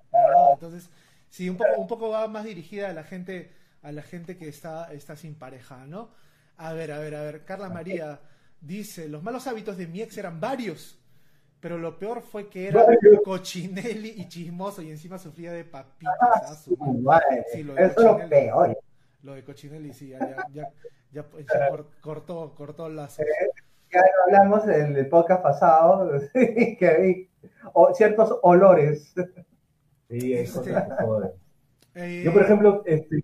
¿verdad? 0.09 0.53
Entonces, 0.53 0.89
sí, 1.29 1.49
un 1.49 1.57
poco, 1.57 1.81
un 1.81 1.87
poco 1.87 2.07
va 2.07 2.25
más 2.29 2.45
dirigida 2.45 2.89
a 2.89 2.93
la 2.93 3.03
gente, 3.03 3.51
a 3.81 3.91
la 3.91 4.03
gente 4.03 4.37
que 4.37 4.47
está, 4.47 4.93
está 4.93 5.17
sin 5.17 5.35
pareja, 5.35 5.85
¿no? 5.85 6.11
A 6.55 6.71
ver, 6.71 6.93
a 6.93 6.99
ver, 6.99 7.13
a 7.13 7.23
ver, 7.23 7.43
Carla 7.43 7.67
María 7.67 8.21
dice, 8.61 9.09
los 9.09 9.21
malos 9.21 9.47
hábitos 9.47 9.75
de 9.75 9.87
mi 9.87 10.01
ex 10.01 10.17
eran 10.17 10.39
varios, 10.39 10.97
pero 11.59 11.77
lo 11.77 11.97
peor 11.97 12.21
fue 12.21 12.47
que 12.49 12.67
era 12.67 12.85
cochinelli 13.25 14.13
y 14.17 14.27
chismoso 14.27 14.81
y 14.81 14.91
encima 14.91 15.17
sufría 15.17 15.51
de 15.51 15.63
papitas. 15.65 16.15
Ah, 16.21 16.47
su 16.53 16.75
Su 16.75 16.77
madre. 16.77 17.01
madre. 17.01 17.45
Sí, 17.53 17.63
lo 17.63 17.73
de 17.73 17.81
Eso 17.83 17.91
es 17.99 18.05
lo 18.05 18.11
Cochinelli. 18.13 18.29
peor. 18.29 18.77
Lo 19.23 19.33
de 19.33 19.43
Cochinelli, 19.43 19.93
sí, 19.93 20.09
ya, 20.09 20.19
ya, 20.19 20.35
ya, 20.53 20.69
ya- 21.11 21.25
ya 21.31 21.69
cor- 21.69 21.87
cortó, 22.01 22.53
cortó 22.55 22.87
lazos. 22.89 23.25
Ya 23.91 24.01
lo 24.01 24.23
hablamos 24.37 24.67
en 24.67 24.95
el 24.95 25.07
podcast 25.09 25.41
pasado, 25.41 26.11
que 26.33 26.87
hay 26.87 27.29
o- 27.73 27.93
ciertos 27.93 28.37
olores. 28.43 29.13
Sí, 29.15 29.23
hay 30.11 30.33
Este- 30.33 30.59
cosas 30.71 30.83
que 30.97 31.03
joden. 31.05 31.31
Eh, 31.95 32.21
Yo, 32.23 32.31
por 32.33 32.43
ejemplo, 32.43 32.83
este, 32.85 33.23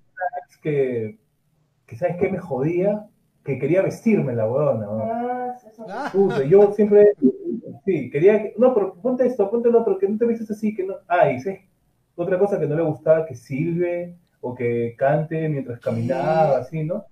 que, 0.61 1.19
que 1.85 1.95
¿sabes 1.95 2.15
qué 2.19 2.29
me 2.29 2.39
jodía? 2.39 3.05
Que 3.43 3.59
quería 3.59 3.81
vestirme 3.81 4.33
la 4.33 4.47
huevona. 4.49 4.85
¿no? 4.85 5.03
Ah, 5.03 5.55
eso- 5.67 5.85
ah, 5.89 6.11
yo 6.47 6.71
siempre, 6.73 7.13
sí, 7.85 8.09
quería 8.09 8.41
que, 8.41 8.53
no, 8.57 8.73
pero 8.73 8.93
ponte 8.95 9.25
esto, 9.25 9.49
ponte 9.49 9.69
el 9.69 9.75
otro, 9.75 9.97
que 9.97 10.07
no 10.07 10.17
te 10.17 10.25
vistes 10.25 10.49
así, 10.51 10.73
que 10.75 10.83
no, 10.83 10.95
ah, 11.07 11.31
y 11.31 11.39
sí, 11.39 11.59
otra 12.15 12.37
cosa 12.37 12.59
que 12.59 12.67
no 12.67 12.75
le 12.75 12.83
gustaba, 12.83 13.25
que 13.25 13.35
silbe, 13.35 14.15
o 14.43 14.53
que 14.53 14.93
cante 14.97 15.47
mientras 15.47 15.79
caminaba, 15.79 16.57
así, 16.57 16.83
¿no? 16.83 17.05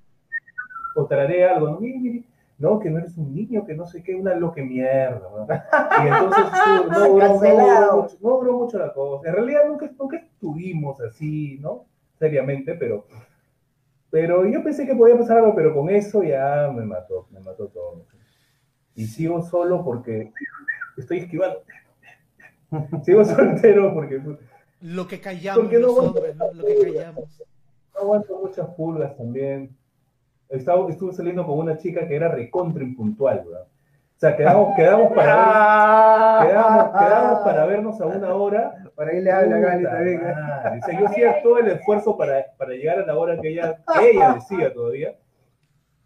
O 0.95 1.05
tararea 1.05 1.55
algo, 1.55 1.69
¿no? 1.69 1.79
Mire, 1.79 1.99
mire, 1.99 2.23
no, 2.57 2.77
que 2.77 2.89
no 2.89 2.99
eres 2.99 3.17
un 3.17 3.33
niño, 3.33 3.65
que 3.65 3.73
no 3.73 3.87
sé 3.87 4.03
qué, 4.03 4.13
una 4.13 4.35
lo 4.35 4.51
que 4.51 4.61
mierda, 4.61 5.21
¿no? 5.21 5.47
Y 6.03 6.07
entonces 6.07 6.43
no, 6.67 6.99
no 6.99 7.07
duró 7.07 7.29
mucho, 7.29 8.17
no 8.21 8.29
duró 8.37 8.53
mucho 8.53 8.77
la 8.77 8.93
cosa. 8.93 9.29
En 9.29 9.33
realidad 9.33 9.61
nunca, 9.65 9.89
nunca 9.97 10.17
estuvimos 10.17 10.99
así, 10.99 11.57
¿no? 11.61 11.85
Seriamente, 12.19 12.75
pero, 12.75 13.05
pero 14.09 14.45
yo 14.45 14.61
pensé 14.61 14.85
que 14.85 14.93
podía 14.93 15.17
pasar 15.17 15.37
algo, 15.37 15.55
pero 15.55 15.73
con 15.73 15.89
eso 15.89 16.21
ya 16.23 16.69
me 16.75 16.83
mató, 16.83 17.27
me 17.31 17.39
mató 17.39 17.67
todo. 17.67 18.03
Y 18.95 19.05
sigo 19.07 19.41
solo 19.43 19.83
porque 19.83 20.31
estoy 20.97 21.19
esquivando. 21.19 21.61
Sigo 23.03 23.23
soltero 23.25 23.93
porque 23.93 24.19
no 24.19 24.37
lo 24.81 25.07
que 25.07 25.19
callamos 25.21 25.61
Porque 25.63 25.77
no 25.77 25.87
los 25.87 25.97
aguanto. 25.97 26.17
hombres, 26.19 26.35
¿no? 26.37 26.51
Lo 26.53 26.65
que 26.65 26.79
callamos. 26.79 27.41
aguanto 27.99 28.39
muchas 28.39 28.67
pulgas 28.69 29.15
también. 29.17 29.75
Estaba, 30.49 30.89
estuve 30.89 31.13
saliendo 31.13 31.45
con 31.45 31.59
una 31.59 31.77
chica 31.77 32.07
que 32.07 32.15
era 32.15 32.29
recontra 32.29 32.83
impuntual, 32.83 33.43
¿verdad? 33.45 33.61
O 33.63 34.19
sea, 34.21 34.35
quedamos, 34.37 34.75
quedamos, 34.75 35.11
para, 35.13 36.39
ver- 36.41 36.47
quedamos, 36.51 36.99
quedamos 36.99 37.39
para 37.39 37.65
vernos 37.65 38.01
a 38.01 38.05
una 38.05 38.33
hora. 38.35 38.83
Por 38.95 39.07
ahí 39.07 39.21
le 39.21 39.31
habla 39.31 39.57
Gali 39.59 39.83
también. 39.83 40.21
madre. 40.23 40.79
O 40.81 40.85
sea, 40.85 40.99
yo 40.99 41.07
hacía 41.07 41.41
todo 41.43 41.57
el 41.59 41.67
esfuerzo 41.69 42.17
para, 42.17 42.45
para 42.57 42.71
llegar 42.73 42.99
a 42.99 43.05
la 43.05 43.17
hora 43.17 43.39
que 43.39 43.49
ella, 43.49 43.77
que 43.97 44.11
ella 44.11 44.33
decía 44.33 44.73
todavía. 44.73 45.15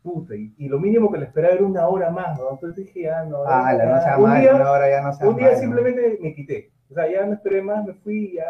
Puta, 0.06 0.36
y, 0.36 0.54
y 0.60 0.68
lo 0.70 0.80
mínimo 0.80 1.12
que 1.12 1.18
le 1.18 1.26
esperaba 1.26 1.56
era 1.56 1.64
una 1.66 1.88
hora 1.88 2.12
más, 2.12 2.38
¿no? 2.38 2.52
Entonces 2.52 2.86
dije, 2.86 3.10
ah, 3.10 3.24
no. 3.24 3.42
Ah, 3.48 3.74
la 3.74 3.86
no 3.86 4.02
sea 4.04 4.18
un 4.20 4.24
mal, 4.30 4.40
día, 4.40 4.54
una 4.56 4.70
hora 4.72 4.88
ya 4.88 5.02
no 5.02 5.12
sea 5.12 5.28
un 5.28 5.36
día 5.36 5.46
mal, 5.48 5.54
¿no? 5.56 5.60
simplemente 5.62 6.20
me 6.22 6.36
quité. 6.36 6.72
O 6.92 6.94
sea, 6.94 7.12
ya 7.12 7.26
no 7.26 7.34
esperé 7.34 7.64
más, 7.64 7.84
me 7.84 7.94
fui, 7.96 8.34
ya. 8.36 8.44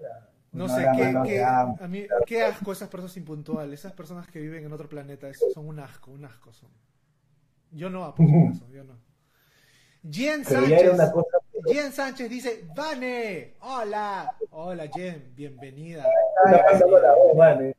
ya. 0.00 0.28
No 0.52 0.68
No 0.68 0.68
sé, 0.68 0.86
qué, 0.96 1.14
qué- 1.24 1.42
a 1.42 1.66
mí, 1.88 2.06
qué 2.26 2.44
asco 2.44 2.70
esas 2.70 2.88
personas 2.88 3.16
impuntuales, 3.16 3.80
esas 3.80 3.92
personas 3.92 4.28
que 4.28 4.38
viven 4.38 4.64
en 4.64 4.72
otro 4.72 4.88
planeta, 4.88 5.28
es- 5.28 5.44
son 5.52 5.66
un 5.66 5.80
asco, 5.80 6.12
un 6.12 6.24
asco 6.24 6.52
son. 6.52 6.70
Yo 7.72 7.90
no 7.90 8.04
apoyo 8.04 8.28
eso, 8.52 8.68
yo 8.70 8.84
no. 8.84 8.94
Jen 10.08 10.44
Sánchez. 10.44 11.10
cosa. 11.12 11.38
Jen 11.66 11.90
Sánchez 11.92 12.30
dice, 12.30 12.64
Vane, 12.76 13.54
hola. 13.62 14.32
Hola 14.50 14.86
Jen, 14.86 15.32
bienvenida. 15.34 16.06
Vale. 17.36 17.76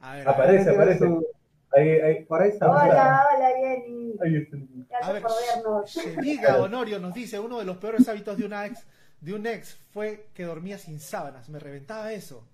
A 0.00 0.14
ver, 0.14 0.28
Aparece, 0.28 0.64
Tiene 0.64 0.76
aparece. 0.76 0.98
su- 1.06 1.26
Ahí, 1.74 1.90
ahí. 2.00 2.24
Por 2.24 2.42
ahí 2.42 2.50
está. 2.50 2.70
Hola, 2.70 3.26
hola 3.34 3.48
Jenny. 3.56 4.14
ahí 4.22 4.36
está. 4.36 4.56
Gracias 4.88 5.08
A 5.08 5.12
ver, 5.12 5.22
por 5.22 5.32
vernos. 5.54 5.90
Shediga 5.90 6.56
Honorio 6.62 6.98
nos 6.98 7.14
dice, 7.14 7.38
uno 7.38 7.58
de 7.58 7.64
los 7.64 7.78
peores 7.78 8.08
hábitos 8.08 8.36
de 8.36 8.44
una 8.44 8.66
ex, 8.66 8.84
de 9.20 9.34
un 9.34 9.46
ex 9.46 9.76
fue 9.92 10.26
que 10.34 10.44
dormía 10.44 10.78
sin 10.78 11.00
sábanas. 11.00 11.48
Me 11.48 11.58
reventaba 11.58 12.12
eso. 12.12 12.46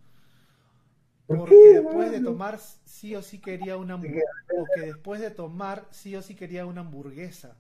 ¿Por 1.26 1.38
Porque 1.38 1.54
qué, 1.54 1.81
después 1.81 2.11
de 2.11 2.20
tomar 2.20 2.59
sí 2.59 3.14
o 3.14 3.22
sí 3.22 3.38
quería 3.38 3.76
una. 3.76 3.96
O 3.96 4.00
que 4.74 4.81
después 4.81 5.20
de 5.20 5.31
tomar 5.31 5.85
sí 5.90 6.16
o 6.16 6.22
sí 6.22 6.35
quería 6.35 6.64
una 6.64 6.81
hamburguesa. 6.81 7.57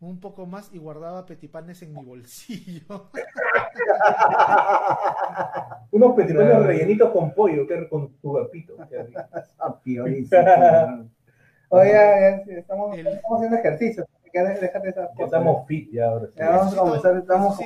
Un 0.00 0.20
poco 0.20 0.44
más 0.46 0.70
y 0.72 0.78
guardaba 0.78 1.24
petipanes 1.24 1.80
en 1.82 1.94
mi 1.94 2.04
bolsillo. 2.04 3.10
Unos 5.92 6.14
petipanes 6.14 6.50
Claro. 6.50 6.64
rellenitos 6.64 7.10
con 7.10 7.32
pollo, 7.34 7.66
que 7.66 7.88
con 7.88 8.12
tu 8.18 8.32
gapito. 8.32 8.76
Rico. 8.90 9.20
Ah, 9.58 9.80
piorísimo. 9.82 10.42
Oye, 11.70 11.90
ya, 11.92 12.20
ya, 12.20 12.44
sí, 12.44 12.50
estamos, 12.52 12.96
El- 12.98 13.06
estamos 13.06 13.36
haciendo 13.38 13.56
ejercicio. 13.58 14.06
estamos 15.18 15.66
fit 15.66 15.90
ya 15.92 16.08
ahora 16.08 16.26
sí. 16.26 16.32
Ya 16.36 16.50
vamos 16.50 16.74
a 16.74 16.76
comenzar, 16.76 17.16
estamos 17.16 17.58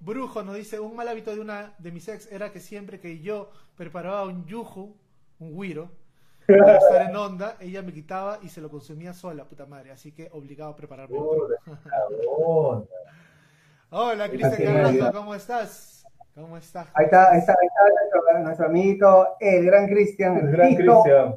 Brujo 0.00 0.42
nos 0.42 0.54
dice, 0.56 0.80
un 0.80 0.96
mal 0.96 1.08
hábito 1.08 1.34
de 1.34 1.40
una 1.40 1.74
de 1.78 1.90
mis 1.92 2.08
ex 2.08 2.30
era 2.32 2.50
que 2.52 2.60
siempre 2.60 3.00
que 3.00 3.20
yo 3.20 3.50
preparaba 3.76 4.24
un 4.24 4.46
yuju, 4.46 4.96
un 5.40 5.60
guiro, 5.60 5.90
para 6.46 6.76
estar 6.78 7.10
en 7.10 7.16
onda, 7.16 7.56
ella 7.60 7.82
me 7.82 7.92
quitaba 7.92 8.38
y 8.42 8.48
se 8.48 8.60
lo 8.60 8.70
consumía 8.70 9.12
sola, 9.12 9.44
puta 9.44 9.66
madre. 9.66 9.90
Así 9.90 10.12
que 10.12 10.28
obligado 10.32 10.70
a 10.70 10.76
prepararme 10.76 11.18
otro. 11.18 11.48
Cabrón. 11.64 12.88
Hola, 13.90 14.28
Cristian 14.30 14.74
Carrasco. 14.74 15.12
¿cómo 15.12 15.34
estás? 15.34 16.06
¿Cómo 16.34 16.56
estás? 16.56 16.88
Ahí 16.94 17.04
está, 17.04 17.30
ahí 17.30 17.38
está, 17.38 17.52
ahí 17.52 17.66
está 17.66 17.82
nuestro, 17.90 18.44
nuestro 18.44 18.66
amiguito, 18.66 19.28
el 19.38 19.66
gran 19.66 19.86
Cristian. 19.86 20.36
El 20.38 20.50
gran. 20.50 20.74
Cristian, 20.74 21.36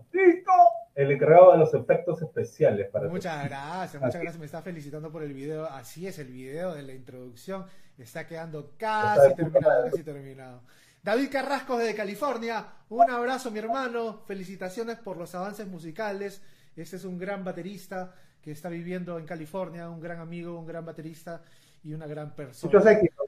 el 0.96 1.12
encargado 1.12 1.52
de 1.52 1.58
los 1.58 1.74
efectos 1.74 2.22
especiales 2.22 2.90
para 2.90 3.10
Muchas 3.10 3.44
gracias, 3.44 4.02
muchas 4.02 4.16
Así. 4.16 4.24
gracias. 4.24 4.40
Me 4.40 4.46
está 4.46 4.62
felicitando 4.62 5.12
por 5.12 5.24
el 5.24 5.34
video. 5.34 5.66
Así 5.66 6.08
es, 6.08 6.18
el 6.20 6.28
video 6.28 6.74
de 6.74 6.84
la 6.84 6.94
introducción 6.94 7.66
está 7.98 8.26
quedando 8.26 8.60
Está 8.60 9.16
casi 9.16 9.30
puta 9.32 9.60
terminado, 9.60 9.84
casi 9.86 10.04
terminado. 10.04 10.62
David 11.06 11.30
Carrasco 11.32 11.78
desde 11.78 11.94
California, 11.94 12.66
un 12.90 13.08
abrazo 13.12 13.52
mi 13.52 13.60
hermano, 13.60 14.24
felicitaciones 14.26 14.98
por 14.98 15.18
los 15.18 15.36
avances 15.36 15.68
musicales. 15.68 16.42
Este 16.76 16.96
es 16.96 17.06
un 17.06 17.20
gran 17.20 17.44
baterista 17.44 18.16
que 18.42 18.50
está 18.50 18.70
viviendo 18.70 19.20
en 19.20 19.28
California, 19.28 19.88
un 19.88 20.00
gran 20.02 20.20
amigo, 20.20 20.58
un 20.58 20.66
gran 20.66 20.84
baterista 20.84 21.44
y 21.84 21.94
una 21.94 22.08
gran 22.08 22.34
persona. 22.36 22.74
Muchos 22.74 22.92
éxitos. 22.92 23.28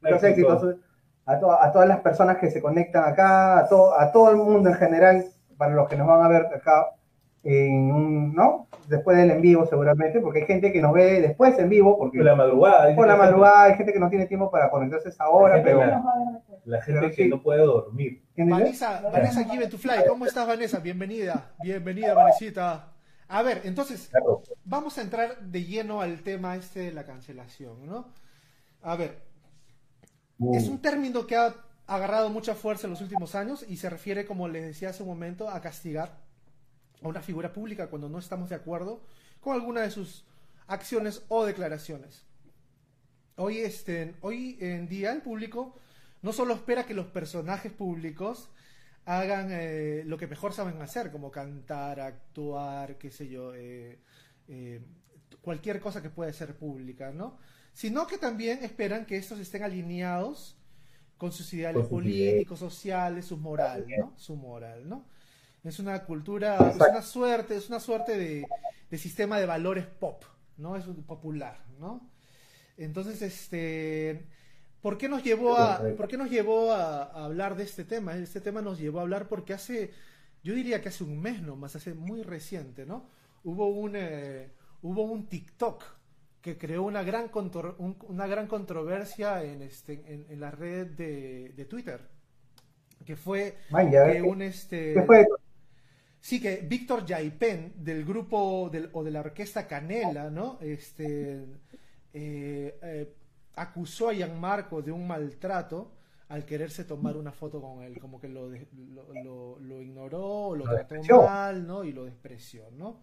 Muchos 0.00 0.22
Éxito. 0.24 0.52
éxitos 0.54 0.76
a, 1.26 1.38
to- 1.38 1.62
a 1.62 1.70
todas 1.70 1.88
las 1.88 2.00
personas 2.00 2.38
que 2.38 2.50
se 2.50 2.62
conectan 2.62 3.04
acá, 3.04 3.58
a, 3.58 3.68
to- 3.68 4.00
a 4.00 4.10
todo 4.10 4.30
el 4.30 4.38
mundo 4.38 4.70
en 4.70 4.76
general, 4.76 5.26
para 5.58 5.74
los 5.74 5.86
que 5.86 5.96
nos 5.96 6.06
van 6.06 6.22
a 6.22 6.28
ver 6.28 6.46
acá, 6.56 6.86
en 7.42 7.92
un- 7.92 8.34
¿no? 8.34 8.63
Después 8.88 9.16
del 9.16 9.30
en 9.30 9.40
vivo 9.40 9.66
seguramente, 9.66 10.20
porque 10.20 10.40
hay 10.40 10.46
gente 10.46 10.72
que 10.72 10.80
nos 10.82 10.92
ve 10.92 11.20
después 11.20 11.58
en 11.58 11.68
vivo, 11.68 11.96
porque 11.98 12.18
Por 12.18 12.26
la 12.26 12.34
madrugada. 12.34 12.94
por 12.94 13.06
la 13.06 13.14
gente- 13.14 13.26
madrugada 13.26 13.62
hay 13.64 13.74
gente 13.76 13.92
que 13.92 13.98
no 14.00 14.10
tiene 14.10 14.26
tiempo 14.26 14.50
para 14.50 14.70
conectarse 14.70 15.08
a 15.08 15.10
esa 15.10 15.28
hora, 15.28 15.62
pero... 15.62 15.80
La 16.64 16.80
gente 16.82 17.00
Pero 17.00 17.14
que 17.14 17.24
sí. 17.24 17.28
no 17.28 17.42
puede 17.42 17.60
dormir. 17.62 18.22
Vanessa, 18.36 19.00
Vanessa 19.12 19.44
Given 19.44 19.68
to 19.70 19.76
Fly, 19.78 20.04
¿cómo 20.08 20.24
estás 20.26 20.46
Vanessa? 20.46 20.78
Bienvenida, 20.80 21.52
bienvenida 21.62 22.14
Vanesita. 22.14 22.88
A 23.28 23.42
ver, 23.42 23.62
entonces, 23.64 24.08
Claro. 24.10 24.42
vamos 24.64 24.96
a 24.98 25.02
entrar 25.02 25.38
de 25.40 25.64
lleno 25.64 26.00
al 26.00 26.20
tema 26.22 26.56
este 26.56 26.80
de 26.80 26.92
la 26.92 27.04
cancelación, 27.04 27.86
¿no? 27.86 28.08
A 28.82 28.96
ver, 28.96 29.22
Uh, 30.38 30.56
es 30.56 30.68
un 30.68 30.82
término 30.82 31.26
que 31.28 31.36
ha 31.36 31.54
agarrado 31.86 32.28
mucha 32.28 32.54
fuerza 32.56 32.86
en 32.88 32.90
los 32.90 33.00
últimos 33.00 33.34
años 33.36 33.64
y 33.68 33.76
se 33.76 33.88
refiere, 33.88 34.26
como 34.26 34.48
les 34.48 34.64
decía 34.64 34.88
hace 34.88 35.02
un 35.04 35.08
momento, 35.10 35.48
a 35.48 35.60
castigar 35.60 36.10
a 37.04 37.08
una 37.08 37.20
figura 37.20 37.52
pública 37.52 37.88
cuando 37.88 38.08
no 38.08 38.18
estamos 38.18 38.48
de 38.48 38.56
acuerdo 38.56 39.02
con 39.40 39.54
alguna 39.54 39.82
de 39.82 39.90
sus 39.90 40.24
acciones 40.66 41.22
o 41.28 41.44
declaraciones. 41.44 42.24
Hoy, 43.36 43.58
este, 43.58 44.14
hoy 44.22 44.56
en 44.60 44.88
día 44.88 45.12
el 45.12 45.20
público 45.20 45.76
no 46.22 46.32
solo 46.32 46.54
espera 46.54 46.86
que 46.86 46.94
los 46.94 47.06
personajes 47.06 47.70
públicos 47.72 48.48
hagan 49.04 49.48
eh, 49.50 50.02
lo 50.06 50.16
que 50.16 50.26
mejor 50.26 50.54
saben 50.54 50.80
hacer, 50.80 51.12
como 51.12 51.30
cantar, 51.30 52.00
actuar, 52.00 52.96
qué 52.96 53.10
sé 53.10 53.28
yo, 53.28 53.54
eh, 53.54 53.98
eh, 54.48 54.80
cualquier 55.42 55.80
cosa 55.80 56.00
que 56.00 56.08
pueda 56.08 56.32
ser 56.32 56.56
pública, 56.56 57.12
¿no? 57.12 57.38
Sino 57.74 58.06
que 58.06 58.16
también 58.16 58.64
esperan 58.64 59.04
que 59.04 59.18
estos 59.18 59.38
estén 59.40 59.62
alineados 59.62 60.56
con 61.18 61.32
sus 61.32 61.52
ideales 61.52 61.86
políticos, 61.86 62.60
sociales, 62.60 63.26
su 63.26 63.36
moral. 63.36 63.84
¿no? 63.98 64.14
Su 64.16 64.36
moral, 64.36 64.88
¿no? 64.88 65.04
Es 65.64 65.78
una 65.78 66.04
cultura, 66.04 66.56
es 66.70 66.76
una 66.76 67.02
suerte, 67.02 67.56
es 67.56 67.68
una 67.68 67.80
suerte 67.80 68.16
de, 68.18 68.46
de 68.90 68.98
sistema 68.98 69.40
de 69.40 69.46
valores 69.46 69.86
pop, 69.86 70.22
¿no? 70.58 70.76
Es 70.76 70.84
popular, 71.06 71.64
¿no? 71.80 72.10
Entonces, 72.76 73.22
este, 73.22 74.26
¿por 74.82 74.98
qué 74.98 75.08
nos 75.08 75.22
llevó 75.22 75.56
a, 75.56 75.78
por 75.96 76.08
qué 76.08 76.16
nos 76.18 76.30
llevó 76.30 76.72
a, 76.72 77.04
a 77.04 77.24
hablar 77.24 77.56
de 77.56 77.64
este 77.64 77.84
tema? 77.84 78.14
Este 78.16 78.40
tema 78.40 78.60
nos 78.62 78.78
llevó 78.78 78.98
a 78.98 79.02
hablar 79.02 79.28
porque 79.28 79.54
hace, 79.54 79.90
yo 80.42 80.54
diría 80.54 80.82
que 80.82 80.90
hace 80.90 81.04
un 81.04 81.20
mes 81.20 81.40
nomás, 81.42 81.76
hace 81.76 81.94
muy 81.94 82.22
reciente, 82.22 82.84
¿no? 82.84 83.06
Hubo 83.44 83.68
un, 83.68 83.92
eh, 83.96 84.50
hubo 84.82 85.02
un 85.04 85.26
TikTok 85.28 85.82
que 86.42 86.58
creó 86.58 86.82
una 86.82 87.02
gran, 87.02 87.28
contro- 87.30 87.76
un- 87.78 87.96
una 88.08 88.26
gran 88.26 88.46
controversia 88.48 89.42
en, 89.44 89.62
este, 89.62 89.94
en, 90.12 90.26
en 90.28 90.40
la 90.40 90.50
red 90.50 90.88
de, 90.88 91.50
de 91.56 91.64
Twitter, 91.64 92.00
que 93.06 93.16
fue 93.16 93.56
que 93.90 93.98
ves, 93.98 94.22
un 94.22 94.42
este 94.42 94.94
¿qué 94.94 95.02
fue? 95.02 95.26
Sí, 96.24 96.40
que 96.40 96.56
Víctor 96.66 97.04
Yaipen, 97.04 97.74
del 97.84 98.02
grupo 98.02 98.70
del- 98.72 98.88
o 98.94 99.04
de 99.04 99.10
la 99.10 99.20
orquesta 99.20 99.66
Canela, 99.66 100.30
¿no? 100.30 100.58
Este, 100.62 101.44
eh, 102.14 102.78
eh, 102.82 103.14
acusó 103.56 104.08
a 104.08 104.14
Gianmarco 104.14 104.80
de 104.80 104.90
un 104.90 105.06
maltrato 105.06 105.92
al 106.30 106.46
quererse 106.46 106.84
tomar 106.84 107.18
una 107.18 107.30
foto 107.30 107.60
con 107.60 107.82
él, 107.82 107.98
como 107.98 108.18
que 108.18 108.28
lo, 108.28 108.48
lo, 108.48 109.12
lo- 109.22 109.58
lo 109.58 109.82
ignoró, 109.82 110.54
lo 110.56 110.64
Lo 110.64 110.64
trató 110.64 110.94
despreció. 110.94 111.22
mal, 111.24 111.66
¿no? 111.66 111.84
Y 111.84 111.92
lo 111.92 112.06
despreció, 112.06 112.70
¿no? 112.70 113.02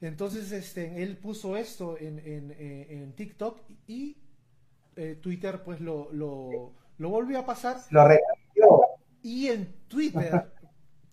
Entonces, 0.00 0.52
este, 0.52 1.02
él 1.02 1.16
puso 1.16 1.56
esto 1.56 1.98
en, 1.98 2.20
en, 2.20 2.52
en 2.56 3.12
TikTok 3.14 3.58
y 3.88 4.18
eh, 4.94 5.18
Twitter, 5.20 5.64
pues, 5.64 5.80
lo, 5.80 6.12
lo, 6.12 6.74
lo 6.98 7.08
volvió 7.10 7.40
a 7.40 7.44
pasar 7.44 7.78
Lo 7.90 8.06
recabió. 8.06 8.82
y 9.24 9.48
en 9.48 9.66
Twitter 9.88 10.52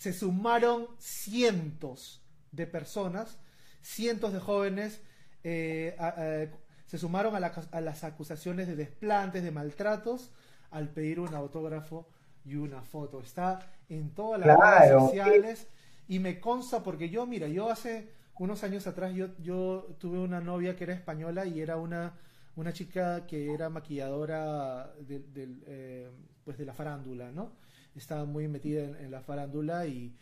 se 0.04 0.12
sumaron 0.14 0.88
cientos 1.00 2.22
de 2.52 2.66
personas, 2.68 3.40
cientos 3.82 4.34
de 4.34 4.40
jóvenes, 4.40 5.02
eh, 5.44 5.96
a- 6.00 6.08
a- 6.10 6.48
se 6.86 6.98
sumaron 6.98 7.36
a, 7.36 7.40
la- 7.40 7.54
a 7.72 7.82
las 7.82 8.04
acusaciones 8.04 8.68
de 8.68 8.76
desplantes, 8.76 9.44
de 9.44 9.52
maltratos, 9.52 10.32
al 10.72 10.90
pedir 10.90 11.20
un 11.20 11.34
autógrafo 11.36 12.08
y 12.46 12.56
una 12.56 12.82
foto. 12.84 13.22
Está 13.22 13.60
en 13.90 14.14
todas 14.14 14.40
las 14.42 14.52
Claro. 14.56 14.70
redes 14.80 14.88
sociales 14.90 15.68
y 16.08 16.20
me 16.20 16.40
consta 16.40 16.84
porque 16.84 17.10
yo, 17.10 17.26
mira, 17.26 17.48
yo 17.48 17.70
hace 17.70 18.10
unos 18.38 18.64
años 18.64 18.88
atrás 18.88 19.14
yo, 19.14 19.28
yo 19.40 19.96
tuve 20.00 20.20
una 20.20 20.42
novia 20.42 20.76
que 20.76 20.84
era 20.86 20.94
española 20.94 21.46
y 21.46 21.62
era 21.62 21.78
una, 21.78 22.14
una 22.56 22.74
chica 22.74 23.26
que 23.28 23.54
era 23.54 23.70
maquilladora 23.70 24.94
eh, 25.10 26.12
pues 26.44 26.58
de 26.58 26.66
la 26.66 26.74
farándula, 26.74 27.32
¿no? 27.32 27.52
Estaba 27.96 28.26
muy 28.26 28.48
metida 28.48 28.84
en, 29.00 29.12
la 29.12 29.22
farándula 29.22 29.86
y, 29.88 30.16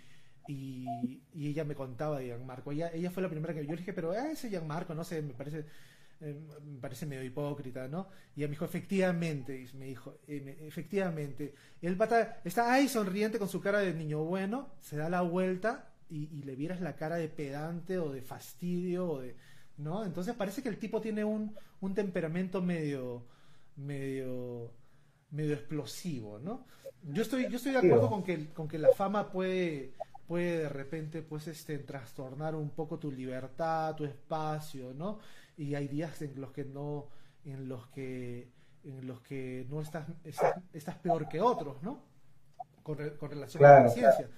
y, 0.47 0.85
ella 1.33 1.63
me 1.63 1.75
contaba 1.75 2.19
de 2.19 2.25
Gianmarco. 2.27 2.71
Ella, 2.71 2.91
ella 2.93 3.11
fue 3.11 3.23
la 3.23 3.29
primera 3.29 3.53
que 3.53 3.65
yo 3.65 3.71
le 3.71 3.77
dije, 3.77 3.93
pero 3.93 4.11
ah, 4.11 4.31
ese 4.31 4.49
Gianmarco, 4.49 4.93
no 4.93 5.03
sé, 5.03 5.21
me 5.21 5.33
parece, 5.33 5.65
eh, 6.21 6.35
me 6.65 6.79
parece 6.79 7.05
medio 7.05 7.23
hipócrita, 7.23 7.87
¿no? 7.87 8.07
Y 8.35 8.41
ella 8.41 8.47
me 8.47 8.51
dijo, 8.51 8.65
efectivamente, 8.65 9.57
y 9.59 9.77
me 9.77 9.85
dijo, 9.85 10.19
eh, 10.27 10.41
me- 10.41 10.67
efectivamente. 10.67 11.53
Y 11.81 11.87
el 11.87 11.97
pata 11.97 12.41
está 12.43 12.73
ahí 12.73 12.87
sonriente 12.87 13.39
con 13.39 13.49
su 13.49 13.61
cara 13.61 13.79
de 13.79 13.93
niño 13.93 14.23
bueno, 14.23 14.69
se 14.79 14.97
da 14.97 15.09
la 15.09 15.21
vuelta 15.21 15.93
y, 16.09 16.25
y 16.37 16.43
le 16.43 16.55
vieras 16.55 16.81
la 16.81 16.95
cara 16.95 17.15
de 17.15 17.29
pedante 17.29 17.97
o 17.99 18.11
de 18.11 18.21
fastidio 18.21 19.09
o 19.09 19.21
de... 19.21 19.35
¿No? 19.77 20.05
Entonces 20.05 20.35
parece 20.35 20.61
que 20.61 20.69
el 20.69 20.77
tipo 20.77 21.01
tiene 21.01 21.23
un, 21.23 21.55
un 21.79 21.93
temperamento 21.95 22.61
medio, 22.61 23.25
medio, 23.77 24.71
medio 25.31 25.53
explosivo, 25.53 26.39
¿no? 26.39 26.65
Yo 27.03 27.23
estoy, 27.23 27.49
yo 27.49 27.57
estoy 27.57 27.71
de 27.71 27.79
acuerdo 27.79 28.09
con 28.09 28.23
que, 28.23 28.49
con 28.53 28.67
que 28.67 28.77
la 28.77 28.89
fama 28.93 29.31
puede, 29.31 29.93
puede 30.27 30.59
de 30.59 30.69
repente, 30.69 31.21
pues, 31.23 31.47
este, 31.47 31.79
trastornar 31.79 32.53
un 32.55 32.69
poco 32.69 32.99
tu 32.99 33.11
libertad, 33.11 33.95
tu 33.95 34.05
espacio, 34.05 34.93
¿no? 34.93 35.19
Y 35.57 35.73
hay 35.75 35.87
días 35.87 36.21
en 36.21 36.39
los 36.39 36.51
que 36.51 36.63
no, 36.65 37.07
en 37.43 37.67
los 37.67 37.87
que, 37.87 38.51
en 38.83 39.07
los 39.07 39.21
que 39.21 39.65
no 39.69 39.81
estás, 39.81 40.07
estás, 40.23 40.55
estás 40.73 40.95
peor 40.97 41.27
que 41.27 41.41
otros, 41.41 41.81
¿no? 41.81 42.03
Con, 42.83 42.97
re- 42.97 43.15
con 43.17 43.29
relación 43.29 43.63
a 43.65 43.79
la 43.79 43.89
ciencia. 43.89 44.29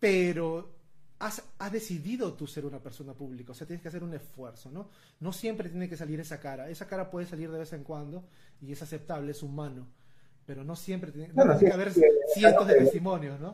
Pero 0.00 0.74
has, 1.18 1.42
has 1.58 1.72
decidido 1.72 2.34
tú 2.34 2.46
ser 2.46 2.66
una 2.66 2.80
persona 2.82 3.14
pública, 3.14 3.52
o 3.52 3.54
sea, 3.54 3.66
tienes 3.66 3.82
que 3.82 3.88
hacer 3.88 4.02
un 4.02 4.14
esfuerzo, 4.14 4.70
¿no? 4.70 4.90
No 5.20 5.32
siempre 5.32 5.68
tiene 5.68 5.88
que 5.88 5.96
salir 5.96 6.20
esa 6.20 6.40
cara, 6.40 6.68
esa 6.68 6.86
cara 6.86 7.10
puede 7.10 7.26
salir 7.26 7.50
de 7.50 7.58
vez 7.58 7.72
en 7.72 7.84
cuando 7.84 8.24
y 8.60 8.72
es 8.72 8.82
aceptable, 8.82 9.30
es 9.30 9.42
humano, 9.42 9.88
pero 10.46 10.64
no 10.64 10.76
siempre 10.76 11.12
tiene, 11.12 11.32
no 11.34 11.38
Bueno, 11.38 11.52
tiene 11.52 11.60
sí, 11.60 11.66
que 11.66 11.72
haber 11.72 11.92
sí, 11.92 12.02
cientos 12.24 12.66
de 12.66 12.74
testimonios, 12.74 13.40
¿no? 13.40 13.52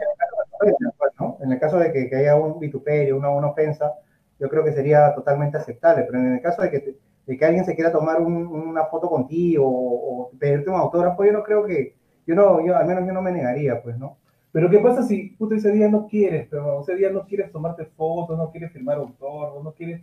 ¿no? 1.18 1.38
En 1.40 1.52
el 1.52 1.58
caso 1.60 1.78
de 1.78 1.92
que, 1.92 2.08
que 2.08 2.16
haya 2.16 2.36
un 2.36 2.58
vituperio, 2.58 3.16
una, 3.16 3.30
una 3.30 3.48
ofensa, 3.48 3.94
yo 4.38 4.48
creo 4.48 4.64
que 4.64 4.72
sería 4.72 5.14
totalmente 5.14 5.58
aceptable, 5.58 6.04
pero 6.04 6.18
en 6.18 6.34
el 6.34 6.40
caso 6.42 6.62
de 6.62 6.70
que, 6.70 6.96
de 7.26 7.36
que 7.38 7.44
alguien 7.44 7.64
se 7.64 7.74
quiera 7.74 7.92
tomar 7.92 8.20
un- 8.20 8.46
una 8.46 8.86
foto 8.86 9.08
contigo 9.08 9.66
o, 9.66 10.22
o 10.24 10.30
pedirte 10.38 10.70
un 10.70 10.76
autógrafo, 10.76 11.24
yo 11.24 11.32
no 11.32 11.42
creo 11.42 11.64
que, 11.64 11.96
yo 12.26 12.34
no, 12.34 12.64
yo 12.64 12.76
al 12.76 12.86
menos 12.86 13.06
yo 13.06 13.12
no 13.12 13.22
me 13.22 13.32
negaría, 13.32 13.82
pues, 13.82 13.98
¿no? 13.98 14.18
Pero 14.52 14.68
¿qué 14.70 14.78
pasa 14.80 15.02
si 15.04 15.36
tú 15.36 15.52
ese 15.52 15.70
día 15.72 15.88
no 15.88 16.06
quieres, 16.08 16.48
pero 16.50 16.80
ese 16.80 16.96
día 16.96 17.10
no 17.10 17.24
quieres 17.26 17.52
tomarte 17.52 17.84
fotos, 17.86 18.36
no 18.36 18.50
quieres 18.50 18.72
firmar 18.72 18.98
autógrafos, 18.98 19.62
no 19.62 19.72
quieres, 19.72 20.02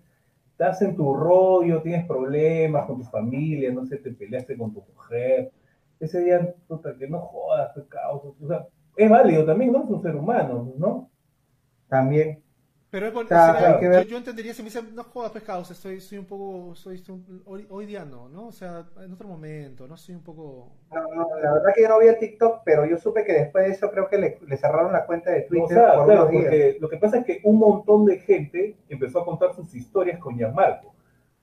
estás 0.52 0.82
en 0.82 0.95
tu 0.95 1.13
rollo, 1.15 1.82
tienes 1.82 2.06
problemas 2.08 2.86
con 2.88 2.97
tu 3.00 3.04
familia, 3.06 3.71
no 3.71 3.86
sé, 3.86 3.97
te 3.97 4.12
peleaste 4.12 4.58
con 4.58 4.73
tu 4.73 4.82
mujer, 4.95 5.52
ese 6.00 6.20
día, 6.24 6.56
puta, 6.68 6.96
que 6.98 7.08
no 7.08 7.20
jodas, 7.20 7.72
qué 7.76 7.86
causa, 7.88 8.28
o 8.28 8.48
sea, 8.48 8.68
es 8.96 9.10
válido 9.10 9.46
también, 9.46 9.72
¿no? 9.72 9.84
Es 9.84 9.90
un 9.90 10.02
ser 10.02 10.16
humano, 10.16 10.74
¿no? 10.78 11.10
También. 11.88 12.44
Pero 12.90 13.08
es 13.08 13.14
ver- 13.14 14.04
yo, 14.06 14.10
yo 14.12 14.18
entendería 14.18 14.54
si 14.54 14.62
me 14.64 14.70
dicen, 14.70 14.96
no 14.96 15.04
jodas 15.04 15.32
pescados, 15.32 15.70
estoy, 15.72 16.00
soy 16.00 16.20
un 16.20 16.26
poco, 16.26 16.74
soy, 16.74 16.98
soy 17.00 17.16
un- 17.16 17.44
hoy, 17.46 17.68
hoy 17.70 17.86
día 17.86 18.06
no, 18.06 18.30
¿no? 18.30 18.48
O 18.48 18.52
sea, 18.54 18.86
en 19.04 19.12
otro 19.12 19.28
momento, 19.28 19.88
¿no? 19.88 19.98
Soy 19.98 20.16
un 20.16 20.24
poco... 20.24 20.72
No, 20.94 21.02
no, 21.14 21.28
la 21.42 21.54
verdad 21.54 21.74
que 21.76 21.82
yo 21.82 21.90
no 21.90 22.00
vi 22.00 22.08
el 22.08 22.18
TikTok, 22.18 22.62
pero 22.64 22.86
yo 22.86 22.98
supe 22.98 23.26
que 23.26 23.34
después 23.34 23.66
de 23.66 23.72
eso 23.74 23.92
creo 23.92 24.08
que 24.08 24.18
le, 24.18 24.40
le 24.48 24.58
cerraron 24.58 24.94
la 24.94 25.06
cuenta 25.06 25.32
de 25.32 25.44
O 25.44 25.48
Twitter 25.48 25.78
sea, 25.78 25.96
por 25.96 26.06
claro, 26.06 26.28
días. 26.28 26.44
porque 26.44 26.78
lo 26.80 26.90
que 26.90 26.98
pasa 26.98 27.18
es 27.18 27.26
que 27.26 27.42
un 27.44 27.58
montón 27.60 28.06
de 28.06 28.20
gente 28.20 28.78
empezó 28.88 29.20
a 29.20 29.26
contar 29.26 29.54
sus 29.54 29.76
historias 29.76 30.18
con 30.20 30.38
Gianmarco. 30.38 30.94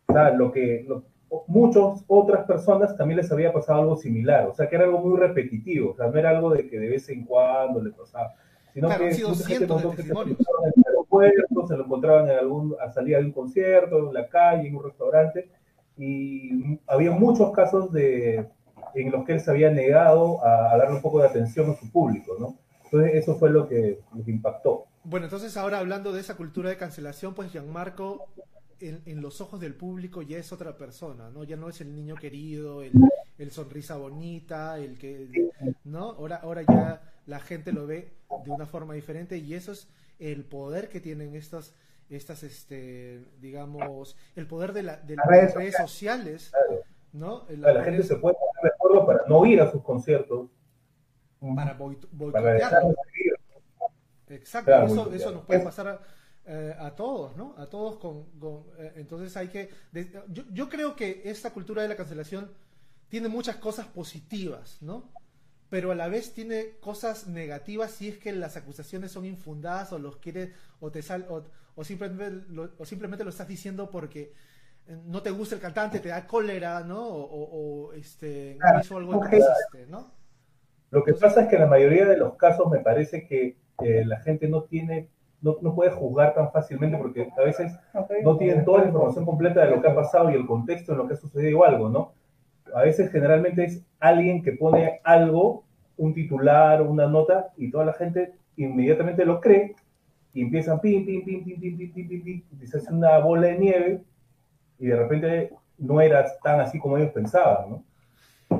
O 0.06 0.12
sea, 0.14 0.30
lo 0.30 0.50
que 0.50 0.82
lo- 0.88 1.04
muchas 1.46 2.04
otras 2.06 2.46
personas 2.46 2.96
también 2.96 3.18
les 3.18 3.30
había 3.32 3.52
pasado 3.52 3.80
algo 3.82 3.96
similar. 3.96 4.46
O 4.48 4.54
sea, 4.54 4.68
que 4.68 4.76
era 4.76 4.84
algo 4.84 4.98
muy 5.00 5.18
repetitivo. 5.18 5.92
O 5.92 5.96
sea, 5.96 6.08
no 6.08 6.18
era 6.18 6.30
algo 6.30 6.50
de 6.50 6.68
que 6.68 6.78
de 6.78 6.88
vez 6.88 7.08
en 7.08 7.24
cuando 7.24 7.82
le 7.82 7.90
pasaba. 7.92 8.34
Sino 8.72 8.88
Claro, 8.88 9.02
que 9.04 9.08
han 9.10 9.14
sido 9.14 9.34
cientos 9.34 9.82
de 9.82 9.90
que 9.90 9.96
se 9.96 9.96
testimonios. 10.02 10.38
encontraban 10.40 10.64
en 10.74 10.80
el 10.80 10.84
aeropuerto, 10.88 11.66
se 11.68 11.76
lo 11.76 11.84
encontraban 11.84 12.30
en 12.30 12.38
algún, 12.38 12.76
a 12.80 12.90
salida 12.90 13.18
de 13.18 13.24
un 13.26 13.32
concierto, 13.32 14.08
en 14.08 14.14
la 14.14 14.28
calle, 14.28 14.68
en 14.68 14.76
un 14.76 14.84
restaurante. 14.84 15.50
Y 15.96 16.80
había 16.86 17.12
muchos 17.12 17.52
casos 17.52 17.92
de, 17.92 18.48
en 18.94 19.10
los 19.12 19.24
que 19.24 19.34
él 19.34 19.40
se 19.40 19.50
había 19.50 19.70
negado 19.70 20.44
a, 20.44 20.72
a 20.72 20.76
darle 20.76 20.96
un 20.96 21.02
poco 21.02 21.20
de 21.20 21.28
atención 21.28 21.70
a 21.70 21.74
su 21.74 21.90
público, 21.90 22.34
¿no? 22.38 22.56
Entonces 22.84 23.14
eso 23.14 23.36
fue 23.36 23.50
lo 23.50 23.68
que, 23.68 24.00
lo 24.14 24.24
que 24.24 24.30
impactó. 24.30 24.86
Bueno, 25.04 25.26
entonces 25.26 25.56
ahora 25.56 25.78
hablando 25.78 26.12
de 26.12 26.20
esa 26.20 26.36
cultura 26.36 26.70
de 26.70 26.76
cancelación, 26.76 27.34
pues 27.34 27.50
Gianmarco 27.52 28.26
en, 28.88 29.02
en 29.06 29.20
los 29.20 29.40
ojos 29.40 29.60
del 29.60 29.74
público 29.74 30.22
ya 30.22 30.38
es 30.38 30.52
otra 30.52 30.76
persona, 30.76 31.30
¿no? 31.30 31.44
Ya 31.44 31.56
no 31.56 31.68
es 31.68 31.80
el 31.80 31.94
niño 31.94 32.14
querido, 32.16 32.82
el, 32.82 32.92
el 33.38 33.50
sonrisa 33.50 33.96
bonita, 33.96 34.78
el 34.78 34.98
que, 34.98 35.50
¿no? 35.84 36.10
Ahora, 36.10 36.36
ahora 36.36 36.62
ya 36.62 37.02
la 37.26 37.40
gente 37.40 37.72
lo 37.72 37.86
ve 37.86 38.12
de 38.44 38.50
una 38.50 38.66
forma 38.66 38.94
diferente 38.94 39.36
y 39.38 39.54
eso 39.54 39.72
es 39.72 39.88
el 40.18 40.44
poder 40.44 40.88
que 40.88 41.00
tienen 41.00 41.34
estas, 41.34 41.74
estas, 42.10 42.42
este, 42.42 43.24
digamos, 43.40 44.16
el 44.36 44.46
poder 44.46 44.72
de, 44.72 44.82
la, 44.82 44.96
de 44.98 45.16
Las 45.16 45.26
redes 45.26 45.54
redes, 45.54 45.76
sociales, 45.76 46.50
Claro. 46.50 46.82
¿no? 47.12 47.46
La 47.58 47.82
gente 47.84 48.02
se 48.02 48.16
puede 48.16 48.34
poner 48.36 48.62
de 48.62 48.68
acuerdo 48.74 49.06
para 49.06 49.20
no 49.28 49.44
ir 49.46 49.60
a 49.60 49.70
sus 49.70 49.82
conciertos, 49.82 50.50
para 51.40 51.76
boi- 51.78 51.98
para 52.32 52.52
dejar 52.54 52.82
boicotearlo. 52.82 52.88
de 52.88 52.96
seguir. 53.12 53.34
Exacto, 54.28 54.66
Claro, 54.66 54.86
eso, 54.86 55.12
eso 55.12 55.30
nos 55.32 55.44
puede 55.44 55.60
pasar 55.60 55.88
a, 55.88 56.00
eh, 56.46 56.74
a 56.78 56.90
todos, 56.94 57.36
¿no? 57.36 57.54
A 57.58 57.66
todos 57.66 57.98
con... 57.98 58.24
con, 58.38 58.64
eh, 58.78 58.92
entonces 58.96 59.36
hay 59.36 59.48
que... 59.48 59.70
de- 59.92 60.10
yo, 60.28 60.44
yo 60.52 60.68
creo 60.68 60.96
que 60.96 61.22
esta 61.24 61.52
cultura 61.52 61.82
de 61.82 61.88
la 61.88 61.96
cancelación 61.96 62.50
tiene 63.08 63.28
muchas 63.28 63.56
cosas 63.56 63.86
positivas, 63.86 64.78
¿no? 64.82 65.10
Pero 65.70 65.90
a 65.92 65.94
la 65.94 66.08
vez 66.08 66.34
tiene 66.34 66.76
cosas 66.80 67.26
negativas 67.26 67.90
si 67.92 68.08
es 68.08 68.18
que 68.18 68.32
las 68.32 68.56
acusaciones 68.56 69.12
son 69.12 69.24
infundadas 69.24 69.92
o 69.92 69.98
los 69.98 70.16
quiere 70.18 70.52
o 70.80 70.90
te 70.92 71.02
sal 71.02 71.26
o, 71.28 71.44
o 71.74 71.84
simplemente 71.84 72.46
lo, 72.50 72.72
o 72.78 72.84
simplemente 72.84 73.24
lo 73.24 73.30
estás 73.30 73.48
diciendo 73.48 73.90
porque 73.90 74.32
eh, 74.86 74.98
no 75.06 75.22
te 75.22 75.30
gusta 75.30 75.56
el 75.56 75.60
cantante, 75.60 76.00
te 76.00 76.10
da 76.10 76.26
cólera, 76.26 76.80
¿no? 76.84 77.02
O, 77.08 77.22
o- 77.24 77.88
o, 77.88 77.92
este 77.94 78.58
Claro, 78.58 78.80
hizo 78.80 78.96
algo 78.98 79.18
que 79.20 79.30
no 79.30 79.38
¿no? 79.88 80.14
Lo 80.90 81.04
que 81.04 81.12
pasa 81.14 81.42
es 81.42 81.48
que 81.48 81.56
en 81.56 81.62
la 81.62 81.68
mayoría 81.68 82.06
de 82.06 82.16
los 82.16 82.36
casos 82.36 82.70
me 82.70 82.78
parece 82.80 83.26
que 83.26 83.56
eh, 83.80 84.04
la 84.06 84.20
gente 84.20 84.48
no 84.48 84.62
tiene, 84.64 85.08
no, 85.44 85.58
no 85.60 85.74
puede 85.74 85.90
juzgar 85.90 86.34
tan 86.34 86.50
fácilmente 86.50 86.96
porque 86.96 87.30
a 87.36 87.42
veces 87.42 87.70
no 88.22 88.38
tienen 88.38 88.64
toda 88.64 88.80
la 88.80 88.86
información 88.86 89.26
completa 89.26 89.62
de 89.62 89.70
lo 89.70 89.82
que 89.82 89.88
ha 89.88 89.94
pasado 89.94 90.30
y 90.30 90.34
el 90.34 90.46
contexto 90.46 90.92
en 90.92 90.98
lo 90.98 91.06
que 91.06 91.12
ha 91.12 91.18
sucedido 91.18 91.58
o 91.58 91.64
algo, 91.64 91.90
¿no? 91.90 92.14
A 92.74 92.80
veces 92.80 93.12
generalmente 93.12 93.62
es 93.64 93.84
alguien 94.00 94.42
que 94.42 94.52
pone 94.52 95.00
algo, 95.04 95.64
un 95.98 96.14
titular 96.14 96.80
o 96.80 96.90
una 96.90 97.06
nota, 97.06 97.52
y 97.58 97.70
toda 97.70 97.84
la 97.84 97.92
gente 97.92 98.32
inmediatamente 98.56 99.26
lo 99.26 99.38
cree 99.40 99.76
y 100.32 100.40
empiezan 100.40 100.80
pim, 100.80 101.04
pim, 101.04 101.22
pim, 101.24 101.44
pim, 101.44 101.60
pim, 101.60 101.76
pim, 101.76 101.92
pim, 101.92 102.08
pim, 102.08 102.24
pim, 102.24 102.42
y 102.62 102.66
se 102.66 102.78
hace 102.78 102.92
una 102.92 103.18
bola 103.18 103.48
de 103.48 103.58
nieve 103.58 104.02
y 104.78 104.86
de 104.86 104.96
repente 104.96 105.50
no 105.76 106.00
era 106.00 106.24
tan 106.42 106.60
así 106.60 106.78
como 106.78 106.96
ellos 106.96 107.12
pensaban, 107.12 107.70
¿no? 107.70 107.84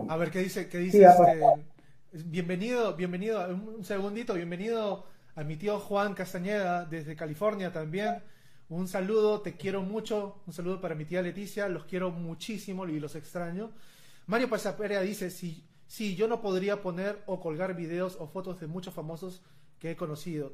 A 0.09 0.17
ver, 0.19 0.31
¿qué 0.31 0.41
dice? 0.41 0.69
¿Qué 0.69 0.79
dice 0.79 0.99
Sí, 0.99 1.05
este? 1.05 2.27
Bienvenido, 2.27 2.95
bienvenido, 2.95 3.43
un 3.49 3.77
un 3.79 3.85
segundito, 3.85 4.35
bienvenido 4.35 5.14
a 5.37 5.45
mi 5.45 5.57
tío 5.57 5.79
Juan 5.81 6.15
Castañeda 6.15 6.85
desde 6.87 7.17
California 7.17 7.73
también. 7.73 8.23
Un 8.69 8.89
saludo, 8.89 9.41
te 9.43 9.57
quiero 9.57 9.83
mucho. 9.83 10.43
Un 10.47 10.53
saludo 10.53 10.81
para 10.81 10.95
mi 10.95 11.05
tía 11.05 11.23
Leticia, 11.23 11.69
los 11.69 11.85
quiero 11.85 12.11
muchísimo 12.11 12.87
y 12.89 13.01
los 13.01 13.15
extraño. 13.17 13.73
Mario 14.27 14.49
Pasaperea 14.49 15.01
dice, 15.03 15.31
sí, 15.31 15.65
sí, 15.87 16.17
yo 16.17 16.29
no 16.29 16.41
podría 16.41 16.81
poner 16.83 17.23
o 17.27 17.41
colgar 17.41 17.77
videos 17.77 18.17
o 18.21 18.27
fotos 18.27 18.61
de 18.61 18.67
muchos 18.67 18.95
famosos 18.95 19.43
que 19.79 19.91
he 19.93 19.97
conocido. 19.97 20.53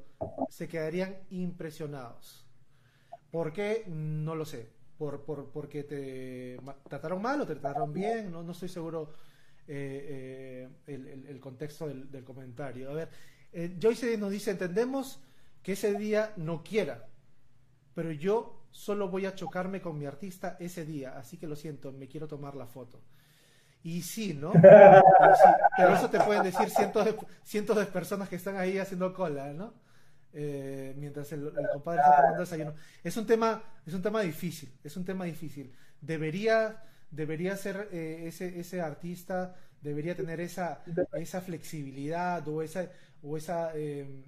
Se 0.49 0.67
quedarían 0.69 1.17
impresionados. 1.31 2.47
¿Por 3.31 3.53
qué? 3.53 3.85
No 3.89 4.35
lo 4.35 4.45
sé. 4.45 4.69
Por, 4.99 5.25
por, 5.25 5.51
porque 5.51 5.83
te 5.85 6.59
trataron 6.89 7.23
mal 7.23 7.41
o 7.41 7.47
te 7.47 7.55
trataron 7.57 7.93
bien, 7.93 8.31
no, 8.31 8.43
no 8.43 8.53
estoy 8.53 8.69
seguro 8.69 9.15
eh, 9.67 10.69
eh, 10.87 10.95
el, 10.95 11.07
el- 11.09 11.27
el 11.27 11.41
contexto 11.41 11.89
del, 11.89 12.11
del 12.11 12.25
comentario. 12.25 12.91
A 12.91 12.95
ver, 12.95 13.09
eh, 13.53 13.77
Joyce 13.81 14.17
nos 14.17 14.31
dice, 14.31 14.51
entendemos 14.51 15.21
que 15.63 15.73
ese 15.73 15.95
día 15.95 16.33
no 16.37 16.63
quiera, 16.63 17.07
pero 17.95 18.13
yo 18.13 18.67
solo 18.71 19.09
voy 19.09 19.27
a 19.27 19.35
chocarme 19.35 19.81
con 19.81 19.99
mi 19.99 20.07
artista 20.07 20.57
ese 20.61 20.85
día, 20.85 21.19
así 21.19 21.37
que 21.37 21.47
lo 21.47 21.57
siento, 21.57 21.93
me 21.93 22.09
quiero 22.09 22.29
tomar 22.29 22.55
la 22.55 22.67
foto. 22.67 23.01
Y 23.83 24.03
sí, 24.03 24.35
¿no? 24.35 24.53
Y 24.55 24.59
sí, 24.59 25.51
pero 25.77 25.95
eso 25.95 26.11
te 26.11 26.21
pueden 26.21 26.43
decir 26.43 26.69
cientos 26.71 27.05
de, 27.05 27.17
cientos 27.45 27.77
de 27.77 27.87
personas 27.87 28.29
que 28.29 28.37
están 28.37 28.57
ahí 28.57 28.79
haciendo 28.79 29.13
cola, 29.13 29.53
¿no? 29.53 29.73
Eh, 30.33 30.95
mientras 30.97 31.33
el, 31.33 31.47
el 31.47 31.69
compadre 31.73 32.01
está 32.01 32.17
tomando 32.17 32.41
desayuno. 32.41 32.75
Es 33.03 33.17
un 33.17 33.27
tema, 33.27 33.63
es 33.85 33.95
un 33.95 34.03
tema 34.03 34.21
difícil, 34.21 34.73
es 34.85 34.97
un 34.97 35.05
tema 35.05 35.25
difícil. 35.25 35.73
Debería, 36.01 36.85
debería 37.11 37.57
ser 37.57 37.89
eh, 37.91 38.25
ese, 38.27 38.61
ese 38.61 38.81
artista, 38.81 39.57
debería 39.81 40.15
tener 40.15 40.41
esa, 40.41 40.83
esa 41.15 41.41
flexibilidad 41.41 42.47
o 42.47 42.63
esa, 42.63 42.89
o 43.23 43.37
esa 43.37 43.73
eh, 43.77 44.25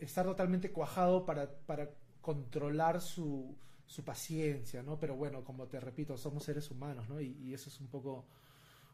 estar 0.00 0.24
totalmente 0.24 0.70
cuajado 0.72 1.24
para, 1.24 1.50
para 1.50 1.90
controlar 2.20 3.00
su, 3.00 3.56
su 3.86 4.04
paciencia, 4.04 4.82
¿no? 4.82 4.98
Pero 4.98 5.16
bueno, 5.16 5.42
como 5.44 5.66
te 5.66 5.80
repito, 5.80 6.16
somos 6.16 6.44
seres 6.44 6.70
humanos, 6.70 7.08
¿no? 7.08 7.20
Y, 7.20 7.36
y 7.42 7.54
eso 7.54 7.68
es 7.68 7.80
un 7.80 7.88
poco, 7.88 8.24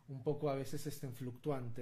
un 0.09 0.23
poco 0.23 0.49
a 0.49 0.55
veces 0.55 0.87
este, 0.87 1.09
fluctuante. 1.11 1.75